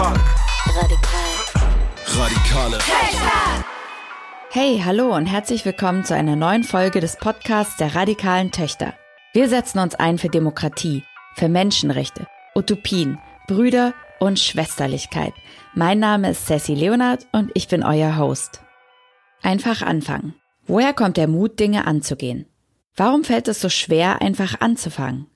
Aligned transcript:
Radikale. 0.00 0.24
Radikale. 2.06 2.78
Hey, 4.48 4.80
hallo 4.82 5.14
und 5.14 5.26
herzlich 5.26 5.66
willkommen 5.66 6.06
zu 6.06 6.14
einer 6.14 6.36
neuen 6.36 6.64
Folge 6.64 7.00
des 7.00 7.18
Podcasts 7.18 7.76
der 7.76 7.94
radikalen 7.94 8.50
Töchter. 8.50 8.94
Wir 9.34 9.50
setzen 9.50 9.78
uns 9.78 9.94
ein 9.94 10.16
für 10.16 10.30
Demokratie, 10.30 11.02
für 11.34 11.50
Menschenrechte, 11.50 12.26
Utopien, 12.54 13.18
Brüder 13.46 13.92
und 14.20 14.38
Schwesterlichkeit. 14.38 15.34
Mein 15.74 15.98
Name 15.98 16.30
ist 16.30 16.46
Sassy 16.46 16.72
Leonard 16.74 17.26
und 17.32 17.50
ich 17.52 17.68
bin 17.68 17.82
euer 17.82 18.16
Host. 18.16 18.62
Einfach 19.42 19.82
anfangen. 19.82 20.34
Woher 20.66 20.94
kommt 20.94 21.18
der 21.18 21.28
Mut, 21.28 21.60
Dinge 21.60 21.86
anzugehen? 21.86 22.46
Warum 22.96 23.22
fällt 23.22 23.48
es 23.48 23.60
so 23.60 23.68
schwer, 23.68 24.22
einfach 24.22 24.62
anzufangen? 24.62 25.26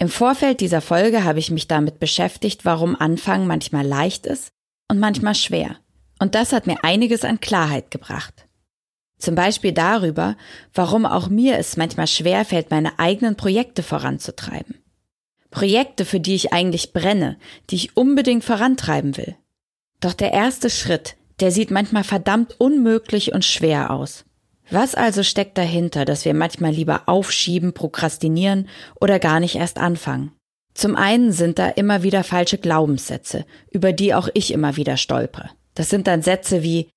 Im 0.00 0.08
Vorfeld 0.08 0.62
dieser 0.62 0.80
Folge 0.80 1.24
habe 1.24 1.40
ich 1.40 1.50
mich 1.50 1.68
damit 1.68 2.00
beschäftigt, 2.00 2.64
warum 2.64 2.96
Anfangen 2.96 3.46
manchmal 3.46 3.86
leicht 3.86 4.24
ist 4.24 4.48
und 4.88 4.98
manchmal 4.98 5.34
schwer. 5.34 5.76
Und 6.18 6.34
das 6.34 6.54
hat 6.54 6.66
mir 6.66 6.82
einiges 6.82 7.22
an 7.22 7.38
Klarheit 7.38 7.90
gebracht. 7.90 8.46
Zum 9.18 9.34
Beispiel 9.34 9.72
darüber, 9.72 10.38
warum 10.72 11.04
auch 11.04 11.28
mir 11.28 11.58
es 11.58 11.76
manchmal 11.76 12.06
schwer 12.06 12.46
fällt, 12.46 12.70
meine 12.70 12.98
eigenen 12.98 13.36
Projekte 13.36 13.82
voranzutreiben. 13.82 14.76
Projekte, 15.50 16.06
für 16.06 16.18
die 16.18 16.34
ich 16.34 16.50
eigentlich 16.50 16.94
brenne, 16.94 17.36
die 17.68 17.76
ich 17.76 17.94
unbedingt 17.94 18.42
vorantreiben 18.42 19.18
will. 19.18 19.36
Doch 20.00 20.14
der 20.14 20.32
erste 20.32 20.70
Schritt, 20.70 21.16
der 21.40 21.52
sieht 21.52 21.70
manchmal 21.70 22.04
verdammt 22.04 22.58
unmöglich 22.58 23.34
und 23.34 23.44
schwer 23.44 23.90
aus. 23.90 24.24
Was 24.70 24.94
also 24.94 25.22
steckt 25.24 25.58
dahinter, 25.58 26.04
dass 26.04 26.24
wir 26.24 26.34
manchmal 26.34 26.72
lieber 26.72 27.02
aufschieben, 27.06 27.72
prokrastinieren 27.72 28.68
oder 29.00 29.18
gar 29.18 29.40
nicht 29.40 29.56
erst 29.56 29.78
anfangen? 29.78 30.32
Zum 30.74 30.94
einen 30.94 31.32
sind 31.32 31.58
da 31.58 31.68
immer 31.68 32.04
wieder 32.04 32.22
falsche 32.22 32.58
Glaubenssätze, 32.58 33.44
über 33.70 33.92
die 33.92 34.14
auch 34.14 34.28
ich 34.34 34.52
immer 34.52 34.76
wieder 34.76 34.96
stolpere. 34.96 35.50
Das 35.74 35.90
sind 35.90 36.06
dann 36.06 36.22
Sätze 36.22 36.62
wie, 36.62 36.88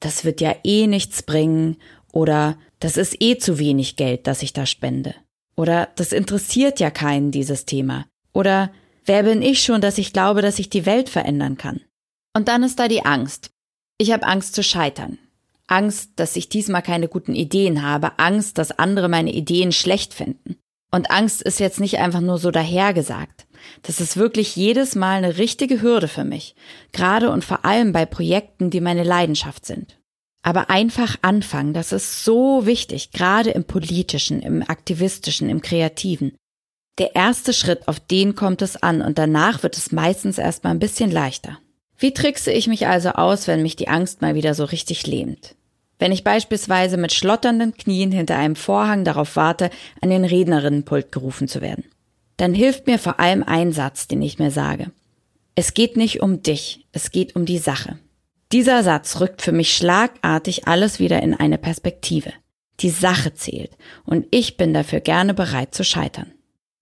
das 0.00 0.24
wird 0.24 0.40
ja 0.40 0.54
eh 0.62 0.86
nichts 0.86 1.22
bringen 1.22 1.78
oder 2.12 2.56
das 2.78 2.96
ist 2.96 3.20
eh 3.20 3.38
zu 3.38 3.58
wenig 3.58 3.96
Geld, 3.96 4.26
das 4.26 4.42
ich 4.42 4.52
da 4.52 4.64
spende. 4.64 5.14
Oder 5.56 5.88
das 5.96 6.12
interessiert 6.12 6.78
ja 6.78 6.90
keinen, 6.90 7.32
dieses 7.32 7.64
Thema. 7.64 8.06
Oder 8.32 8.70
wer 9.04 9.24
bin 9.24 9.42
ich 9.42 9.62
schon, 9.62 9.80
dass 9.80 9.98
ich 9.98 10.12
glaube, 10.12 10.42
dass 10.42 10.58
ich 10.58 10.70
die 10.70 10.86
Welt 10.86 11.08
verändern 11.08 11.56
kann? 11.56 11.80
Und 12.34 12.48
dann 12.48 12.62
ist 12.62 12.78
da 12.78 12.86
die 12.86 13.04
Angst. 13.04 13.50
Ich 13.98 14.12
habe 14.12 14.26
Angst 14.26 14.54
zu 14.54 14.62
scheitern. 14.62 15.18
Angst, 15.66 16.12
dass 16.16 16.36
ich 16.36 16.48
diesmal 16.48 16.82
keine 16.82 17.08
guten 17.08 17.34
Ideen 17.34 17.82
habe, 17.82 18.18
Angst, 18.18 18.58
dass 18.58 18.78
andere 18.78 19.08
meine 19.08 19.32
Ideen 19.32 19.72
schlecht 19.72 20.14
finden. 20.14 20.56
Und 20.92 21.10
Angst 21.10 21.42
ist 21.42 21.60
jetzt 21.60 21.80
nicht 21.80 21.98
einfach 21.98 22.20
nur 22.20 22.38
so 22.38 22.50
dahergesagt. 22.50 23.46
Das 23.82 24.00
ist 24.00 24.16
wirklich 24.16 24.54
jedes 24.54 24.94
Mal 24.94 25.16
eine 25.16 25.38
richtige 25.38 25.82
Hürde 25.82 26.08
für 26.08 26.24
mich, 26.24 26.54
gerade 26.92 27.30
und 27.30 27.44
vor 27.44 27.64
allem 27.64 27.92
bei 27.92 28.06
Projekten, 28.06 28.70
die 28.70 28.80
meine 28.80 29.02
Leidenschaft 29.02 29.66
sind. 29.66 29.98
Aber 30.42 30.70
einfach 30.70 31.16
anfangen, 31.22 31.74
das 31.74 31.90
ist 31.90 32.24
so 32.24 32.66
wichtig, 32.66 33.10
gerade 33.10 33.50
im 33.50 33.64
politischen, 33.64 34.40
im 34.42 34.62
aktivistischen, 34.62 35.50
im 35.50 35.60
kreativen. 35.60 36.36
Der 36.98 37.16
erste 37.16 37.52
Schritt, 37.52 37.88
auf 37.88 37.98
den 37.98 38.36
kommt 38.36 38.62
es 38.62 38.80
an 38.80 39.02
und 39.02 39.18
danach 39.18 39.64
wird 39.64 39.76
es 39.76 39.90
meistens 39.90 40.38
erstmal 40.38 40.72
ein 40.72 40.78
bisschen 40.78 41.10
leichter. 41.10 41.58
Wie 41.98 42.12
trickse 42.12 42.52
ich 42.52 42.66
mich 42.66 42.86
also 42.86 43.10
aus, 43.10 43.46
wenn 43.46 43.62
mich 43.62 43.76
die 43.76 43.88
Angst 43.88 44.20
mal 44.20 44.34
wieder 44.34 44.54
so 44.54 44.64
richtig 44.64 45.06
lähmt? 45.06 45.54
Wenn 45.98 46.12
ich 46.12 46.24
beispielsweise 46.24 46.98
mit 46.98 47.12
schlotternden 47.12 47.74
Knien 47.74 48.12
hinter 48.12 48.36
einem 48.36 48.56
Vorhang 48.56 49.04
darauf 49.04 49.36
warte, 49.36 49.70
an 50.02 50.10
den 50.10 50.24
Rednerinnenpult 50.24 51.10
gerufen 51.10 51.48
zu 51.48 51.62
werden, 51.62 51.84
dann 52.36 52.52
hilft 52.52 52.86
mir 52.86 52.98
vor 52.98 53.18
allem 53.18 53.42
ein 53.42 53.72
Satz, 53.72 54.08
den 54.08 54.20
ich 54.20 54.38
mir 54.38 54.50
sage. 54.50 54.90
Es 55.54 55.72
geht 55.72 55.96
nicht 55.96 56.20
um 56.20 56.42
dich, 56.42 56.86
es 56.92 57.10
geht 57.10 57.34
um 57.34 57.46
die 57.46 57.58
Sache. 57.58 57.98
Dieser 58.52 58.82
Satz 58.82 59.20
rückt 59.20 59.40
für 59.40 59.52
mich 59.52 59.74
schlagartig 59.74 60.68
alles 60.68 61.00
wieder 61.00 61.22
in 61.22 61.32
eine 61.32 61.56
Perspektive. 61.56 62.32
Die 62.80 62.90
Sache 62.90 63.32
zählt 63.32 63.70
und 64.04 64.26
ich 64.30 64.58
bin 64.58 64.74
dafür 64.74 65.00
gerne 65.00 65.32
bereit 65.32 65.74
zu 65.74 65.82
scheitern. 65.82 66.32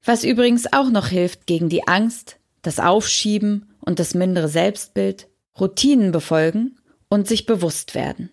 Was 0.04 0.24
übrigens 0.24 0.70
auch 0.72 0.90
noch 0.90 1.06
hilft 1.06 1.46
gegen 1.46 1.68
die 1.68 1.86
Angst, 1.86 2.36
das 2.62 2.80
Aufschieben 2.80 3.73
und 3.84 3.98
das 3.98 4.14
mindere 4.14 4.48
Selbstbild, 4.48 5.28
Routinen 5.58 6.12
befolgen 6.12 6.78
und 7.08 7.28
sich 7.28 7.46
bewusst 7.46 7.94
werden. 7.94 8.30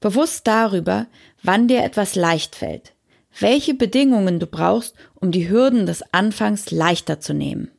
Bewusst 0.00 0.46
darüber, 0.46 1.06
wann 1.42 1.68
dir 1.68 1.82
etwas 1.82 2.14
leicht 2.14 2.56
fällt, 2.56 2.94
welche 3.38 3.74
Bedingungen 3.74 4.38
du 4.38 4.46
brauchst, 4.46 4.94
um 5.14 5.30
die 5.30 5.48
Hürden 5.48 5.86
des 5.86 6.02
Anfangs 6.12 6.70
leichter 6.70 7.20
zu 7.20 7.34
nehmen. 7.34 7.70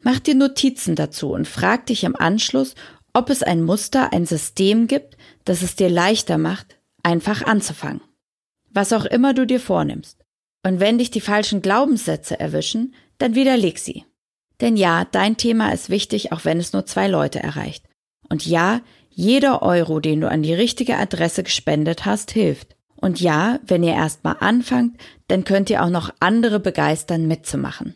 Mach 0.00 0.18
dir 0.20 0.34
Notizen 0.34 0.94
dazu 0.94 1.32
und 1.32 1.48
frag 1.48 1.86
dich 1.86 2.04
im 2.04 2.14
Anschluss, 2.14 2.74
ob 3.12 3.30
es 3.30 3.42
ein 3.42 3.62
Muster, 3.62 4.12
ein 4.12 4.26
System 4.26 4.86
gibt, 4.86 5.16
das 5.44 5.62
es 5.62 5.76
dir 5.76 5.88
leichter 5.88 6.38
macht, 6.38 6.78
einfach 7.02 7.42
anzufangen. 7.42 8.02
Was 8.70 8.92
auch 8.92 9.06
immer 9.06 9.34
du 9.34 9.46
dir 9.46 9.60
vornimmst. 9.60 10.24
Und 10.64 10.80
wenn 10.80 10.98
dich 10.98 11.10
die 11.10 11.20
falschen 11.20 11.62
Glaubenssätze 11.62 12.38
erwischen, 12.38 12.94
dann 13.18 13.34
widerleg 13.34 13.78
sie. 13.78 14.04
Denn 14.60 14.76
ja, 14.76 15.04
dein 15.04 15.36
Thema 15.36 15.72
ist 15.72 15.88
wichtig, 15.88 16.32
auch 16.32 16.44
wenn 16.44 16.58
es 16.58 16.72
nur 16.72 16.84
zwei 16.86 17.08
Leute 17.08 17.40
erreicht. 17.40 17.84
Und 18.28 18.44
ja, 18.46 18.80
jeder 19.10 19.62
Euro, 19.62 20.00
den 20.00 20.20
du 20.20 20.30
an 20.30 20.42
die 20.42 20.54
richtige 20.54 20.96
Adresse 20.96 21.42
gespendet 21.42 22.04
hast, 22.04 22.30
hilft. 22.30 22.76
Und 22.96 23.20
ja, 23.20 23.60
wenn 23.64 23.84
ihr 23.84 23.94
erstmal 23.94 24.36
anfangt, 24.40 24.96
dann 25.28 25.44
könnt 25.44 25.70
ihr 25.70 25.84
auch 25.84 25.90
noch 25.90 26.12
andere 26.20 26.58
begeistern, 26.58 27.28
mitzumachen. 27.28 27.94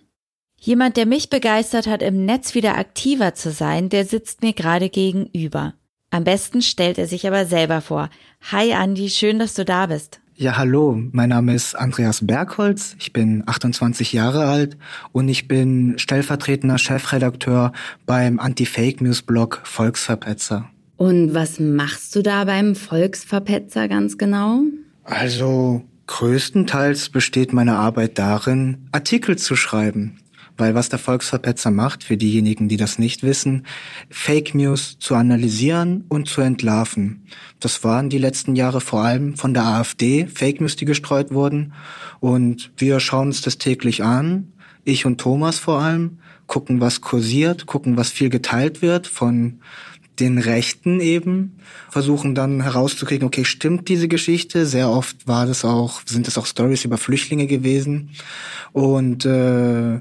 Jemand, 0.61 0.97
der 0.97 1.07
mich 1.07 1.29
begeistert 1.29 1.89
hat, 1.89 2.03
im 2.03 2.25
Netz 2.25 2.55
wieder 2.55 2.79
aktiver 2.79 3.35
zu 3.35 3.51
sein, 3.51 3.89
der 3.89 4.05
sitzt 4.05 4.43
mir 4.43 4.53
gerade 4.53 4.91
gegenüber. 4.91 5.75
Am 6.11 6.23
besten 6.23 6.63
stellt 6.63 6.99
er 6.99 7.09
sich 7.09 7.27
aber 7.27 7.47
selber 7.47 7.81
vor. 7.81 8.11
Hi 8.53 8.73
Andi, 8.73 9.11
schön, 9.11 9.41
dass 9.41 9.55
du 9.55 9.65
da 9.65 9.87
bist. 9.87 10.22
Ja, 10.35 10.57
hallo, 10.57 10.99
mein 11.13 11.29
Name 11.29 11.55
ist 11.55 11.75
Andreas 11.75 12.27
Bergholz, 12.27 12.97
ich 12.99 13.13
bin 13.13 13.43
28 13.47 14.15
Jahre 14.15 14.47
alt 14.47 14.79
und 15.13 15.29
ich 15.29 15.47
bin 15.47 15.99
stellvertretender 15.99 16.79
Chefredakteur 16.79 17.73
beim 18.07 18.41
Anti-Fake 18.41 19.03
News 19.03 19.23
Blog 19.23 19.61
Volksverpetzer. 19.65 20.71
Und 20.97 21.35
was 21.35 21.61
machst 21.61 22.17
du 22.17 22.23
da 22.23 22.45
beim 22.45 22.75
Volksverpetzer 22.75 23.89
ganz 23.89 24.17
genau? 24.17 24.63
Also, 25.05 25.83
größtenteils 26.07 27.11
besteht 27.11 27.53
meine 27.53 27.77
Arbeit 27.77 28.19
darin, 28.19 28.89
Artikel 28.91 29.37
zu 29.37 29.55
schreiben. 29.55 30.19
Weil 30.57 30.75
was 30.75 30.89
der 30.89 30.99
Volksverpetzer 30.99 31.71
macht, 31.71 32.05
für 32.05 32.17
diejenigen, 32.17 32.69
die 32.69 32.77
das 32.77 32.99
nicht 32.99 33.23
wissen, 33.23 33.67
Fake 34.11 34.55
News 34.55 34.99
zu 34.99 35.15
analysieren 35.15 36.05
und 36.09 36.29
zu 36.29 36.41
entlarven. 36.41 37.27
Das 37.61 37.85
waren 37.85 38.11
die 38.11 38.19
letzten 38.19 38.55
Jahre 38.55 38.81
vor 38.81 39.03
allem 39.03 39.37
von 39.37 39.55
der 39.55 39.65
AfD, 39.65 40.27
Fake 40.27 40.61
News, 40.61 40.77
die 40.77 40.85
gestreut 40.85 41.33
wurden. 41.33 41.73
Und 42.21 42.71
wir 42.77 43.01
schauen 43.01 43.29
uns 43.29 43.41
das 43.41 43.59
täglich 43.59 44.03
an, 44.03 44.53
ich 44.85 45.07
und 45.07 45.21
Thomas 45.21 45.59
vor 45.59 45.81
allem, 45.81 46.19
gucken, 46.47 46.81
was 46.81 47.01
kursiert, 47.01 47.67
gucken, 47.67 47.97
was 47.97 48.11
viel 48.11 48.29
geteilt 48.29 48.83
wird 48.83 49.07
von 49.07 49.61
den 50.21 50.39
Rechten 50.39 51.01
eben, 51.01 51.57
versuchen 51.91 52.35
dann 52.35 52.63
herauszukriegen, 52.63 53.27
okay, 53.27 53.45
stimmt 53.45 53.89
diese 53.89 54.09
Geschichte? 54.09 54.67
Sehr 54.67 54.91
oft 54.91 55.27
war 55.27 55.47
das 55.47 55.65
auch, 55.65 56.03
sind 56.05 56.29
es 56.29 56.37
auch 56.37 56.47
Stories 56.47 56.85
über 56.85 56.99
Flüchtlinge 56.99 57.47
gewesen. 57.47 58.11
Und 58.73 59.25
äh, 59.25 60.01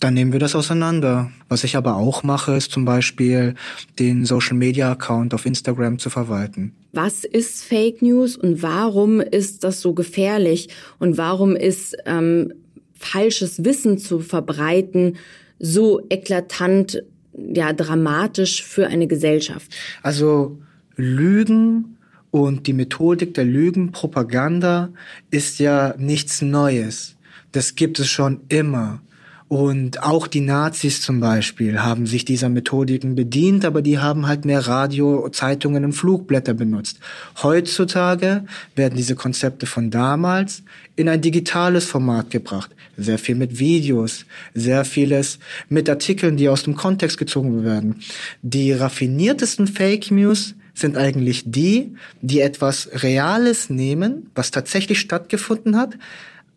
dann 0.00 0.14
nehmen 0.14 0.32
wir 0.32 0.40
das 0.40 0.54
auseinander. 0.54 1.30
Was 1.48 1.64
ich 1.64 1.76
aber 1.76 1.96
auch 1.96 2.22
mache, 2.22 2.54
ist 2.54 2.72
zum 2.72 2.84
Beispiel 2.84 3.54
den 3.98 4.24
Social 4.24 4.56
Media 4.56 4.92
Account 4.92 5.34
auf 5.34 5.46
Instagram 5.46 5.98
zu 5.98 6.10
verwalten. 6.10 6.72
Was 6.92 7.24
ist 7.24 7.64
Fake 7.64 8.02
News 8.02 8.36
und 8.36 8.62
warum 8.62 9.20
ist 9.20 9.64
das 9.64 9.80
so 9.80 9.94
gefährlich 9.94 10.68
und 10.98 11.16
warum 11.16 11.56
ist 11.56 11.96
ähm, 12.06 12.52
falsches 12.94 13.64
Wissen 13.64 13.98
zu 13.98 14.20
verbreiten 14.20 15.16
so 15.58 16.02
eklatant, 16.10 17.02
ja 17.32 17.72
dramatisch 17.72 18.62
für 18.62 18.86
eine 18.86 19.06
Gesellschaft? 19.06 19.74
Also 20.02 20.58
Lügen 20.96 21.96
und 22.30 22.66
die 22.66 22.72
Methodik 22.72 23.34
der 23.34 23.44
Lügenpropaganda 23.44 24.90
ist 25.30 25.60
ja 25.60 25.94
nichts 25.98 26.42
Neues. 26.42 27.16
Das 27.52 27.76
gibt 27.76 28.00
es 28.00 28.08
schon 28.08 28.40
immer. 28.48 29.00
Und 29.48 30.02
auch 30.02 30.26
die 30.26 30.40
Nazis 30.40 31.02
zum 31.02 31.20
Beispiel 31.20 31.80
haben 31.80 32.06
sich 32.06 32.24
dieser 32.24 32.48
Methodiken 32.48 33.14
bedient, 33.14 33.64
aber 33.64 33.82
die 33.82 33.98
haben 33.98 34.26
halt 34.26 34.46
mehr 34.46 34.66
Radio, 34.66 35.28
Zeitungen 35.28 35.84
und 35.84 35.92
Flugblätter 35.92 36.54
benutzt. 36.54 36.98
Heutzutage 37.42 38.46
werden 38.74 38.96
diese 38.96 39.14
Konzepte 39.14 39.66
von 39.66 39.90
damals 39.90 40.62
in 40.96 41.10
ein 41.10 41.20
digitales 41.20 41.84
Format 41.84 42.30
gebracht. 42.30 42.70
Sehr 42.96 43.18
viel 43.18 43.34
mit 43.34 43.58
Videos, 43.58 44.24
sehr 44.54 44.84
vieles 44.86 45.38
mit 45.68 45.90
Artikeln, 45.90 46.38
die 46.38 46.48
aus 46.48 46.62
dem 46.62 46.74
Kontext 46.74 47.18
gezogen 47.18 47.64
werden. 47.64 47.96
Die 48.42 48.72
raffiniertesten 48.72 49.66
Fake 49.66 50.10
News 50.10 50.54
sind 50.72 50.96
eigentlich 50.96 51.44
die, 51.46 51.94
die 52.22 52.40
etwas 52.40 52.88
Reales 53.02 53.68
nehmen, 53.68 54.30
was 54.34 54.50
tatsächlich 54.50 55.00
stattgefunden 55.00 55.76
hat, 55.76 55.96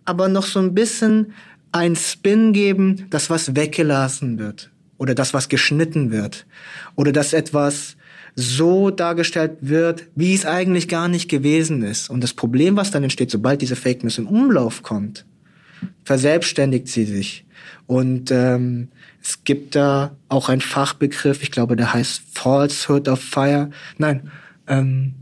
aber 0.06 0.30
noch 0.30 0.46
so 0.46 0.60
ein 0.60 0.74
bisschen 0.74 1.34
ein 1.72 1.96
Spin 1.96 2.54
geben, 2.54 3.08
dass 3.10 3.30
was 3.30 3.56
weggelassen 3.56 4.40
wird. 4.40 4.72
oder 4.98 5.16
das, 5.16 5.34
was 5.34 5.50
geschnitten 5.50 6.12
wird 6.12 6.46
oder 6.96 7.12
dass 7.12 7.34
etwas 7.34 7.96
so 8.36 8.92
dargestellt 8.92 9.58
wird, 9.62 10.08
wie 10.16 10.34
es 10.34 10.46
eigentlich 10.46 10.88
gar 10.88 11.08
nicht 11.08 11.30
gewesen 11.30 11.82
ist. 11.82 12.10
Und 12.10 12.22
das 12.22 12.34
Problem, 12.34 12.76
was 12.76 12.92
dann 12.92 13.04
entsteht, 13.04 13.32
sobald 13.32 13.62
diese 13.62 13.76
Fake 13.76 14.04
News 14.04 14.20
im 14.20 14.28
Umlauf 14.28 14.84
kommt, 14.84 15.26
verselbstständigt 16.04 16.88
sie 16.88 17.06
sich. 17.06 17.46
Und 17.88 18.30
ähm, 18.32 18.90
es 19.24 19.44
gibt 19.44 19.76
da 19.76 20.16
auch 20.30 20.50
einen 20.50 20.62
Fachbegriff, 20.62 21.42
ich 21.42 21.52
glaube, 21.52 21.76
der 21.76 21.94
heißt 21.94 22.22
Falsehood 22.32 23.08
of 23.08 23.20
Fire. 23.20 23.72
Nein, 23.98 24.32
ähm, 24.68 25.16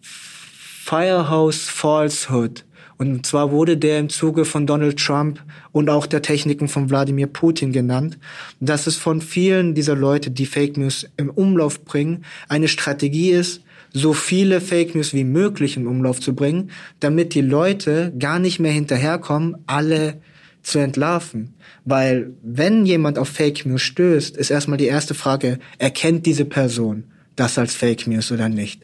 Firehouse 0.00 1.68
Falsehood. 1.68 2.64
Und 2.96 3.26
zwar 3.26 3.50
wurde 3.50 3.76
der 3.76 3.98
im 3.98 4.08
Zuge 4.08 4.44
von 4.44 4.66
Donald 4.66 4.98
Trump 4.98 5.42
und 5.72 5.90
auch 5.90 6.06
der 6.06 6.22
Techniken 6.22 6.68
von 6.68 6.90
Wladimir 6.90 7.26
Putin 7.26 7.72
genannt. 7.72 8.18
Dass 8.60 8.86
es 8.86 8.96
von 8.96 9.20
vielen 9.20 9.74
dieser 9.74 9.96
Leute, 9.96 10.30
die 10.30 10.46
Fake 10.46 10.76
News 10.76 11.08
im 11.16 11.30
Umlauf 11.30 11.84
bringen, 11.84 12.24
eine 12.48 12.68
Strategie 12.68 13.30
ist, 13.30 13.62
so 13.92 14.12
viele 14.12 14.60
Fake 14.60 14.94
News 14.94 15.14
wie 15.14 15.24
möglich 15.24 15.76
im 15.76 15.86
Umlauf 15.86 16.20
zu 16.20 16.34
bringen, 16.34 16.70
damit 17.00 17.34
die 17.34 17.40
Leute 17.40 18.12
gar 18.18 18.38
nicht 18.38 18.58
mehr 18.58 18.72
hinterherkommen, 18.72 19.56
alle 19.66 20.20
zu 20.62 20.78
entlarven. 20.78 21.54
Weil 21.84 22.32
wenn 22.42 22.86
jemand 22.86 23.18
auf 23.18 23.28
Fake 23.28 23.64
News 23.66 23.82
stößt, 23.82 24.36
ist 24.36 24.50
erstmal 24.50 24.78
die 24.78 24.86
erste 24.86 25.14
Frage, 25.14 25.58
erkennt 25.78 26.26
diese 26.26 26.44
Person 26.44 27.04
das 27.36 27.58
als 27.58 27.74
Fake 27.74 28.06
News 28.06 28.30
oder 28.32 28.48
nicht? 28.48 28.83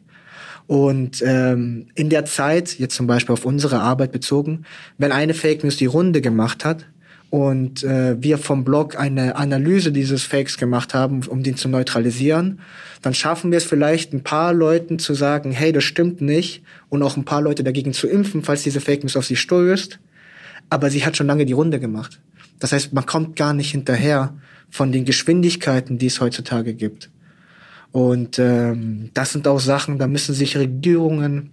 Und 0.71 1.21
ähm, 1.27 1.89
in 1.97 2.11
der 2.11 2.27
Zeit, 2.27 2.79
jetzt 2.79 2.95
zum 2.95 3.09
Beispiel 3.09 3.33
auf 3.33 3.45
unsere 3.45 3.81
Arbeit 3.81 4.13
bezogen, 4.13 4.67
wenn 4.99 5.11
eine 5.11 5.35
Fake 5.35 5.65
News 5.65 5.79
die 5.79 5.87
Runde 5.87 6.21
gemacht 6.21 6.65
hat 6.65 6.87
und 7.29 7.83
äh, 7.83 8.23
wir 8.23 8.39
vom 8.39 8.63
Blog 8.63 8.97
eine 8.97 9.35
Analyse 9.35 9.91
dieses 9.91 10.23
Fakes 10.23 10.59
gemacht 10.59 10.95
haben, 10.95 11.23
um 11.27 11.43
den 11.43 11.57
zu 11.57 11.69
neutralisieren, 11.69 12.61
dann 13.03 13.15
schaffen 13.15 13.51
wir 13.51 13.59
es 13.59 13.65
vielleicht 13.65 14.13
ein 14.13 14.23
paar 14.23 14.53
Leuten 14.53 15.01
zu 15.01 15.13
sagen, 15.13 15.51
hey, 15.51 15.73
das 15.73 15.83
stimmt 15.83 16.21
nicht 16.21 16.63
und 16.89 17.03
auch 17.03 17.17
ein 17.17 17.25
paar 17.25 17.43
Leute 17.43 17.65
dagegen 17.65 17.93
zu 17.93 18.07
impfen, 18.07 18.45
falls 18.45 18.63
diese 18.63 18.81
Fake 18.81 19.03
News 19.03 19.17
auf 19.17 19.27
sie 19.27 19.35
stößt. 19.35 19.99
Aber 20.69 20.89
sie 20.89 21.05
hat 21.05 21.17
schon 21.17 21.27
lange 21.27 21.47
die 21.47 21.53
Runde 21.53 21.81
gemacht. 21.81 22.21
Das 22.61 22.71
heißt, 22.71 22.93
man 22.93 23.07
kommt 23.07 23.35
gar 23.35 23.55
nicht 23.55 23.73
hinterher 23.73 24.35
von 24.71 24.93
den 24.93 25.05
Geschwindigkeiten, 25.05 25.99
die 25.99 26.07
es 26.07 26.21
heutzutage 26.21 26.75
gibt. 26.75 27.11
Und 27.93 28.39
ähm, 28.39 29.11
das 29.15 29.33
sind 29.33 29.49
auch 29.49 29.61
Sachen, 29.61 29.99
da 29.99 30.07
müssen 30.07 30.35
sich 30.35 30.57
Regierungen 30.57 31.53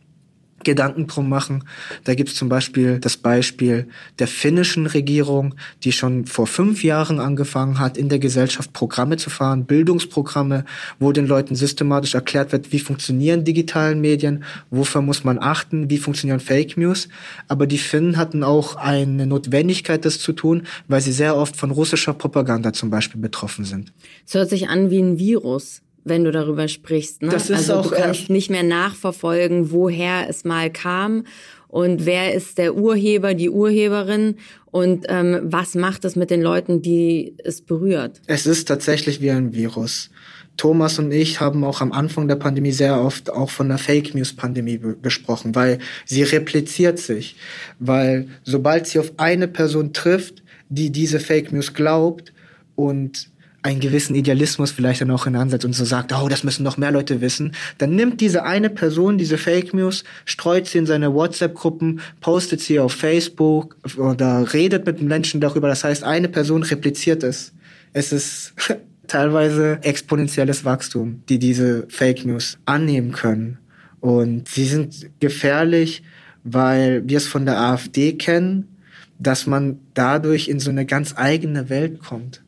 Gedanken 0.63 1.07
drum 1.07 1.29
machen. 1.29 1.63
Da 2.03 2.15
gibt's 2.15 2.35
zum 2.35 2.49
Beispiel 2.49 2.99
das 2.99 3.15
Beispiel 3.15 3.87
der 4.19 4.27
finnischen 4.27 4.87
Regierung, 4.87 5.55
die 5.83 5.91
schon 5.91 6.25
vor 6.25 6.47
fünf 6.47 6.83
Jahren 6.83 7.19
angefangen 7.19 7.79
hat, 7.79 7.97
in 7.97 8.09
der 8.09 8.19
Gesellschaft 8.19 8.73
Programme 8.73 9.17
zu 9.17 9.29
fahren, 9.29 9.65
Bildungsprogramme, 9.65 10.65
wo 10.99 11.11
den 11.11 11.27
Leuten 11.27 11.55
systematisch 11.55 12.15
erklärt 12.15 12.51
wird, 12.51 12.71
wie 12.71 12.79
funktionieren 12.79 13.45
digitalen 13.45 14.01
Medien, 14.01 14.43
wofür 14.69 15.01
muss 15.01 15.23
man 15.23 15.37
achten, 15.39 15.89
wie 15.89 15.99
funktionieren 15.99 16.39
Fake 16.39 16.75
News. 16.75 17.07
Aber 17.47 17.67
die 17.67 17.77
Finnen 17.77 18.17
hatten 18.17 18.43
auch 18.43 18.75
eine 18.75 19.27
Notwendigkeit, 19.27 20.05
das 20.05 20.19
zu 20.19 20.33
tun, 20.33 20.63
weil 20.87 21.01
sie 21.01 21.11
sehr 21.11 21.37
oft 21.37 21.55
von 21.55 21.71
russischer 21.71 22.13
Propaganda 22.13 22.73
zum 22.73 22.89
Beispiel 22.89 23.21
betroffen 23.21 23.63
sind. 23.63 23.93
Es 24.25 24.33
hört 24.33 24.49
sich 24.49 24.69
an 24.69 24.89
wie 24.89 24.99
ein 24.99 25.19
Virus 25.19 25.81
wenn 26.09 26.23
du 26.23 26.31
darüber 26.31 26.67
sprichst. 26.67 27.21
Ne? 27.21 27.29
Das 27.29 27.49
ist 27.49 27.69
also 27.69 27.75
auch, 27.75 27.89
du 27.91 27.95
kannst 27.95 28.29
nicht 28.29 28.49
mehr 28.49 28.63
nachverfolgen, 28.63 29.71
woher 29.71 30.29
es 30.29 30.43
mal 30.43 30.71
kam 30.71 31.23
und 31.67 32.05
wer 32.05 32.33
ist 32.33 32.57
der 32.57 32.75
Urheber, 32.75 33.33
die 33.33 33.49
Urheberin 33.49 34.35
und 34.71 35.05
ähm, 35.09 35.39
was 35.43 35.75
macht 35.75 36.05
es 36.05 36.15
mit 36.15 36.29
den 36.29 36.41
Leuten, 36.41 36.81
die 36.81 37.35
es 37.43 37.61
berührt. 37.61 38.21
Es 38.27 38.45
ist 38.45 38.67
tatsächlich 38.67 39.21
wie 39.21 39.31
ein 39.31 39.53
Virus. 39.53 40.09
Thomas 40.55 40.97
und 40.97 41.11
ich 41.11 41.39
haben 41.39 41.63
auch 41.63 41.81
am 41.81 41.91
Anfang 41.91 42.27
der 42.27 42.35
Pandemie 42.35 42.71
sehr 42.71 42.99
oft 42.99 43.29
auch 43.29 43.51
von 43.51 43.69
der 43.69 43.77
Fake 43.77 44.15
News 44.15 44.33
Pandemie 44.33 44.79
gesprochen, 45.01 45.53
weil 45.53 45.77
sie 46.05 46.23
repliziert 46.23 46.97
sich, 46.97 47.35
weil 47.79 48.27
sobald 48.43 48.87
sie 48.87 48.99
auf 48.99 49.13
eine 49.17 49.47
Person 49.47 49.93
trifft, 49.93 50.41
die 50.69 50.91
diese 50.91 51.19
Fake 51.19 51.51
News 51.51 51.73
glaubt 51.73 52.33
und 52.75 53.29
einen 53.67 53.81
gewissen 53.81 54.15
Idealismus 54.15 54.71
vielleicht 54.71 55.01
dann 55.01 55.11
auch 55.11 55.27
in 55.27 55.35
Ansatz 55.35 55.65
und 55.65 55.73
so 55.73 55.83
sagt, 55.83 56.13
oh, 56.13 56.29
das 56.29 56.45
müssen 56.45 56.63
noch 56.63 56.77
mehr 56.77 56.91
Leute 56.91 57.19
wissen, 57.19 57.53
dann 57.77 57.95
nimmt 57.95 58.21
diese 58.21 58.45
eine 58.45 58.69
Person 58.69 59.17
diese 59.17 59.37
Fake 59.37 59.73
News, 59.73 60.05
streut 60.23 60.67
sie 60.67 60.77
in 60.77 60.85
seine 60.85 61.13
WhatsApp-Gruppen, 61.13 61.99
postet 62.21 62.61
sie 62.61 62.79
auf 62.79 62.93
Facebook 62.93 63.75
oder 63.97 64.53
redet 64.53 64.85
mit 64.85 65.01
Menschen 65.01 65.41
darüber. 65.41 65.67
Das 65.67 65.83
heißt, 65.83 66.05
eine 66.05 66.29
Person 66.29 66.63
repliziert 66.63 67.23
es. 67.23 67.51
Es 67.91 68.13
ist 68.13 68.53
teilweise 69.07 69.79
exponentielles 69.81 70.63
Wachstum, 70.63 71.23
die 71.27 71.37
diese 71.37 71.87
Fake 71.89 72.25
News 72.25 72.57
annehmen 72.63 73.11
können. 73.11 73.57
Und 73.99 74.47
sie 74.47 74.65
sind 74.65 75.09
gefährlich, 75.19 76.03
weil 76.45 77.03
wir 77.05 77.17
es 77.17 77.27
von 77.27 77.45
der 77.45 77.59
AfD 77.59 78.13
kennen, 78.13 78.77
dass 79.19 79.45
man 79.45 79.79
dadurch 79.93 80.47
in 80.47 80.61
so 80.61 80.69
eine 80.69 80.85
ganz 80.85 81.15
eigene 81.17 81.69
Welt 81.69 81.99
kommt 81.99 82.43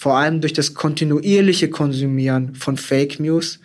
vor 0.00 0.16
allem 0.16 0.40
durch 0.40 0.54
das 0.54 0.72
kontinuierliche 0.72 1.68
Konsumieren 1.68 2.54
von 2.54 2.78
Fake 2.78 3.20
News, 3.20 3.60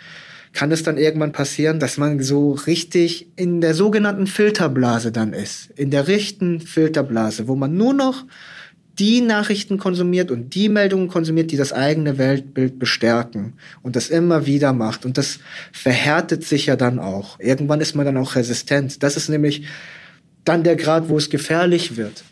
kann 0.52 0.70
es 0.74 0.84
dann 0.84 0.98
irgendwann 0.98 1.32
passieren, 1.32 1.80
dass 1.80 1.98
man 1.98 2.22
so 2.22 2.52
richtig 2.52 3.28
in 3.38 3.62
der 3.62 3.74
sogenannten 3.74 4.28
Filterblase 4.28 5.14
dann 5.14 5.32
ist. 5.32 5.70
In 5.78 5.92
der 5.92 6.10
richten 6.10 6.60
Filterblase, 6.60 7.48
wo 7.48 7.56
man 7.56 7.78
nur 7.78 7.94
noch 7.94 8.26
die 9.00 9.22
Nachrichten 9.22 9.78
konsumiert 9.78 10.30
und 10.30 10.56
die 10.56 10.68
Meldungen 10.68 11.08
konsumiert, 11.08 11.52
die 11.52 11.58
das 11.58 11.72
eigene 11.72 12.18
Weltbild 12.18 12.80
bestärken 12.80 13.54
und 13.82 13.96
das 13.96 14.10
immer 14.10 14.46
wieder 14.46 14.74
macht. 14.74 15.06
Und 15.06 15.18
das 15.18 15.40
verhärtet 15.72 16.44
sich 16.44 16.66
ja 16.66 16.76
dann 16.76 17.00
auch. 17.00 17.40
Irgendwann 17.40 17.80
ist 17.80 17.96
man 17.96 18.06
dann 18.06 18.18
auch 18.18 18.36
resistent. 18.36 19.04
Das 19.04 19.16
ist 19.16 19.30
nämlich 19.30 19.68
dann 20.44 20.66
der 20.66 20.76
Grad, 20.76 21.08
wo 21.08 21.18
es 21.18 21.30
gefährlich 21.30 21.96
wird. 21.96 22.26